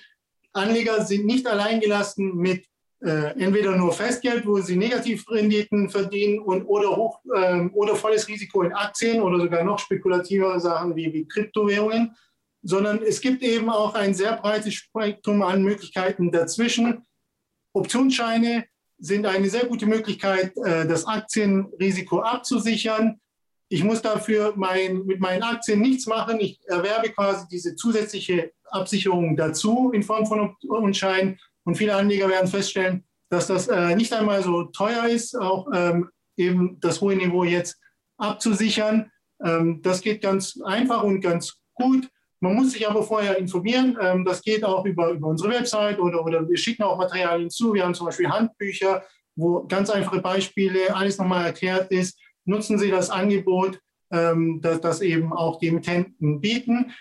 Anleger 0.54 1.04
sind 1.06 1.26
nicht 1.26 1.48
alleingelassen 1.48 2.36
mit 2.36 2.66
äh, 3.04 3.32
entweder 3.40 3.76
nur 3.76 3.94
Festgeld, 3.94 4.46
wo 4.46 4.60
sie 4.60 4.76
Negativrenditen 4.76 5.90
verdienen 5.90 6.40
und 6.40 6.66
oder, 6.66 6.96
hoch, 6.96 7.20
äh, 7.34 7.68
oder 7.74 7.96
volles 7.96 8.28
Risiko 8.28 8.62
in 8.62 8.74
Aktien 8.74 9.22
oder 9.22 9.40
sogar 9.40 9.64
noch 9.64 9.80
spekulativere 9.80 10.60
Sachen 10.60 10.96
wie, 10.96 11.12
wie 11.12 11.28
Kryptowährungen, 11.28 12.16
sondern 12.62 13.02
es 13.02 13.20
gibt 13.20 13.42
eben 13.42 13.70
auch 13.70 13.96
ein 13.96 14.14
sehr 14.14 14.38
breites 14.38 14.76
Spektrum 14.76 15.42
an 15.42 15.64
Möglichkeiten 15.64 16.32
dazwischen. 16.32 17.04
Optionsscheine 17.74 18.66
sind 19.00 19.26
eine 19.26 19.50
sehr 19.50 19.66
gute 19.66 19.88
Möglichkeit, 19.88 20.56
äh, 20.58 20.86
das 20.86 21.06
Aktienrisiko 21.06 22.20
abzusichern. 22.20 23.20
Ich 23.72 23.86
muss 23.86 24.02
dafür 24.02 24.52
mein, 24.58 25.06
mit 25.06 25.22
meinen 25.22 25.44
Aktien 25.44 25.80
nichts 25.80 26.06
machen. 26.06 26.42
Ich 26.42 26.60
erwerbe 26.68 27.10
quasi 27.10 27.48
diese 27.50 27.74
zusätzliche 27.74 28.52
Absicherung 28.66 29.38
dazu 29.38 29.92
in 29.94 30.04
Form 30.04 30.26
von 30.26 30.42
Optionsscheinen. 30.42 31.40
Und 31.64 31.76
viele 31.76 31.96
Anleger 31.96 32.28
werden 32.28 32.50
feststellen, 32.50 33.06
dass 33.30 33.48
das 33.48 33.70
äh, 33.70 33.96
nicht 33.96 34.12
einmal 34.12 34.44
so 34.44 34.64
teuer 34.64 35.08
ist, 35.08 35.40
auch 35.40 35.70
ähm, 35.74 36.10
eben 36.36 36.82
das 36.82 37.00
hohe 37.00 37.16
Niveau 37.16 37.46
jetzt 37.46 37.80
abzusichern. 38.18 39.10
Ähm, 39.42 39.82
das 39.82 40.02
geht 40.02 40.22
ganz 40.22 40.60
einfach 40.66 41.04
und 41.04 41.22
ganz 41.22 41.58
gut. 41.74 42.10
Man 42.42 42.56
muss 42.56 42.74
sich 42.74 42.90
aber 42.90 43.04
vorher 43.04 43.38
informieren. 43.38 43.98
Ähm, 44.02 44.26
das 44.26 44.42
geht 44.42 44.66
auch 44.66 44.84
über, 44.84 45.12
über 45.12 45.30
unsere 45.30 45.50
Website 45.50 45.98
oder, 45.98 46.26
oder 46.26 46.46
wir 46.46 46.58
schicken 46.58 46.84
auch 46.84 46.98
Materialien 46.98 47.50
zu. 47.50 47.74
Wir 47.74 47.86
haben 47.86 47.94
zum 47.94 48.08
Beispiel 48.08 48.28
Handbücher, 48.28 49.02
wo 49.38 49.66
ganz 49.66 49.90
einfache 49.90 50.20
Beispiele, 50.20 50.94
alles 50.94 51.18
nochmal 51.18 51.46
erklärt 51.46 51.90
ist. 51.90 52.20
Nutzen 52.46 52.80
Sie 52.80 52.90
das 52.90 53.10
Angebot, 53.10 53.80
ähm, 54.12 54.60
das, 54.62 54.82
das 54.82 55.02
eben 55.02 55.34
auch 55.34 55.60
die 55.60 55.68
Emittenten 55.68 56.42
bieten. 56.42 56.92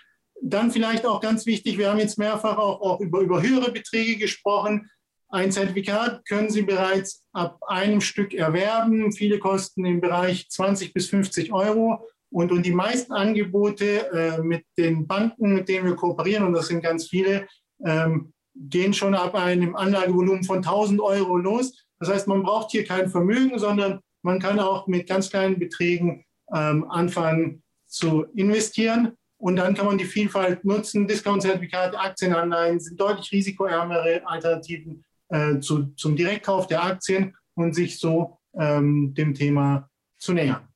Dann 0.42 0.70
vielleicht 0.70 1.05
auch 1.07 1.20
ganz 1.20 1.46
wichtig, 1.46 1.76
wir 1.79 1.90
haben 1.90 1.98
jetzt 1.98 2.18
mehrfach 2.18 2.57
auch, 2.57 2.81
auch 2.81 3.00
über, 3.00 3.20
über 3.20 3.42
höhere 3.42 3.72
Beträge 3.72 4.16
gesprochen. 4.16 4.90
Ein 5.29 5.53
Zertifikat 5.53 6.26
können 6.26 6.50
Sie 6.50 6.62
bereits 6.62 7.24
ab 7.33 7.61
einem 7.68 8.00
Stück 8.00 8.35
erwerben. 8.35 9.12
Viele 9.12 9.38
kosten 9.38 9.85
im 9.85 10.00
Bereich 10.00 10.48
20 10.48 10.92
bis 10.92 11.09
50 11.09 11.53
Euro. 11.53 12.09
Und, 12.33 12.53
und 12.53 12.64
die 12.64 12.72
meisten 12.72 13.12
Angebote 13.12 14.11
äh, 14.12 14.40
mit 14.40 14.64
den 14.79 15.07
Banken, 15.07 15.55
mit 15.55 15.68
denen 15.68 15.87
wir 15.87 15.96
kooperieren, 15.96 16.44
und 16.44 16.53
das 16.53 16.68
sind 16.68 16.83
ganz 16.83 17.09
viele, 17.09 17.46
ähm, 17.85 18.33
gehen 18.55 18.94
schon 18.94 19.14
ab 19.14 19.35
einem 19.35 19.74
Anlagevolumen 19.74 20.44
von 20.44 20.59
1000 20.59 21.00
Euro 21.00 21.37
los. 21.37 21.87
Das 21.98 22.09
heißt, 22.09 22.29
man 22.29 22.42
braucht 22.42 22.70
hier 22.70 22.85
kein 22.85 23.09
Vermögen, 23.09 23.59
sondern 23.59 24.00
man 24.23 24.39
kann 24.39 24.59
auch 24.61 24.87
mit 24.87 25.09
ganz 25.09 25.31
kleinen 25.31 25.59
Beträgen 25.59 26.25
ähm, 26.55 26.89
anfangen 26.91 27.63
zu 27.87 28.25
investieren. 28.35 29.13
Und 29.39 29.57
dann 29.57 29.75
kann 29.75 29.87
man 29.87 29.97
die 29.97 30.05
Vielfalt 30.05 30.65
nutzen. 30.65 31.07
Discount-Zertifikate, 31.07 31.99
Aktienanleihen 31.99 32.79
sind 32.79 33.01
deutlich 33.01 33.33
risikoärmere 33.33 34.23
Alternativen 34.27 35.03
äh, 35.29 35.59
zu, 35.61 35.87
zum 35.97 36.15
Direktkauf 36.15 36.67
der 36.67 36.85
Aktien 36.85 37.35
und 37.55 37.75
sich 37.75 37.99
so 37.99 38.39
ähm, 38.59 39.15
dem 39.15 39.33
Thema 39.33 39.89
zu 40.19 40.35
nähern. 40.35 40.69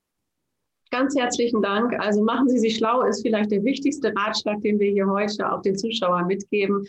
Ganz 0.91 1.17
herzlichen 1.17 1.61
Dank. 1.61 1.93
Also 1.99 2.23
machen 2.23 2.49
Sie 2.49 2.59
sich 2.59 2.77
schlau, 2.77 3.03
ist 3.03 3.23
vielleicht 3.23 3.51
der 3.51 3.65
wichtigste 3.65 4.15
Ratschlag, 4.17 4.63
den 4.63 4.79
wir 4.79 4.91
hier 4.93 5.09
heute 5.09 5.51
auch 5.51 5.61
den 5.61 5.77
Zuschauern 5.77 6.27
mitgeben. 6.27 6.87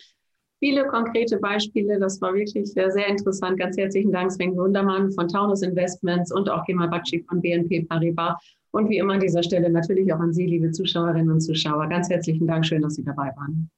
Viele 0.66 0.88
konkrete 0.88 1.38
Beispiele, 1.38 2.00
das 2.00 2.20
war 2.22 2.34
wirklich 2.34 2.74
sehr, 2.74 2.90
sehr 2.90 3.08
interessant. 3.08 3.60
Ganz 3.60 3.78
herzlichen 3.78 4.12
Dank, 4.12 4.32
Sven 4.32 4.58
Wundermann 4.58 5.12
von 5.12 5.28
Taunus 5.28 5.62
Investments 5.62 6.32
und 6.32 6.50
auch 6.50 6.66
Kemal 6.66 6.88
Bakci 6.88 7.24
von 7.30 7.40
BNP 7.40 7.84
Paribas. 7.84 8.34
Und 8.72 8.90
wie 8.90 8.98
immer 8.98 9.14
an 9.14 9.20
dieser 9.20 9.44
Stelle 9.44 9.70
natürlich 9.70 10.12
auch 10.12 10.20
an 10.20 10.34
Sie, 10.34 10.48
liebe 10.48 10.72
Zuschauerinnen 10.72 11.30
und 11.30 11.42
Zuschauer. 11.42 11.88
Ganz 11.88 12.10
herzlichen 12.10 12.48
Dank. 12.48 12.66
Schön, 12.66 12.82
dass 12.82 12.96
Sie 12.96 13.04
dabei 13.04 13.32
waren. 13.36 13.70